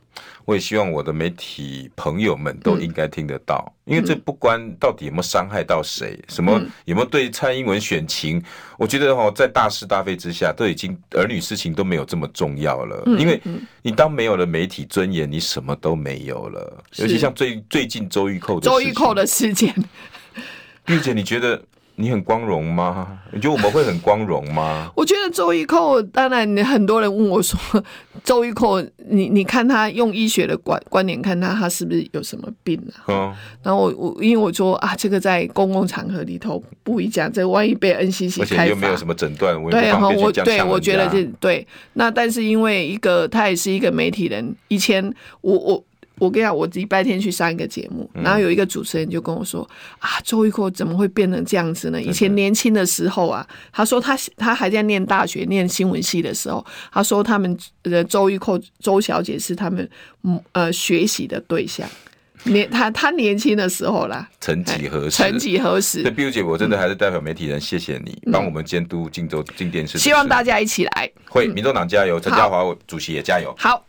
[0.45, 8.41] 我也希望我的媒体朋友们都应该听得到，因为这不关到底有没有伤害到谁，什么有没有对蔡英文选情，
[8.77, 13.03] 我觉得哦，在大是大非之下，都已经儿女事情都没有这么重要了。
[13.17, 13.41] 因为
[13.81, 16.83] 你当没有了媒体尊严，你什么都没有了。
[16.97, 19.73] 尤其像最最近周玉蔻的周玉蔻的事件，
[20.87, 21.61] 玉姐，你觉得？
[21.99, 23.19] 你很光荣吗？
[23.33, 24.89] 你觉得我们会很光荣吗？
[24.95, 27.59] 我觉得周玉蔻，当然很多人问我说，
[28.23, 33.03] 周玉蔻，你你看他用医学的观观点看他，他是不是有什么病啊？
[33.09, 41.67] 嗯，然后我我因为我说啊，这个在公共场合里头不宜讲，这万一被 NCC 而且又没有什么诊断，我对，然后我对我觉得这对。
[41.93, 45.83] 那但是因为一个他也是一个媒体人，以前我我。
[46.19, 49.67] 我跟你讲，我礼拜天去上一个节目，然后有一个主持人就跟我说
[49.99, 52.01] ：“啊，周玉蔻怎么会变成这样子呢？
[52.01, 59.89] 以前年轻的时候啊，他说他他还在念大学念新闻系的时候，他说他们的周玉蔻周小姐是他们
[60.51, 61.87] 呃学习的对象。
[62.43, 65.11] 年他他年轻的时候啦，曾几何时？
[65.11, 66.01] 曾几何时？
[66.03, 69.97] 对，碧如姐，我真的还是代表媒体人谢谢你，帮我们监督镜周镜电视。
[69.97, 73.53] 希望大家一起来，会民众党加油，陈嘉华主席也加油。
[73.57, 73.85] 好。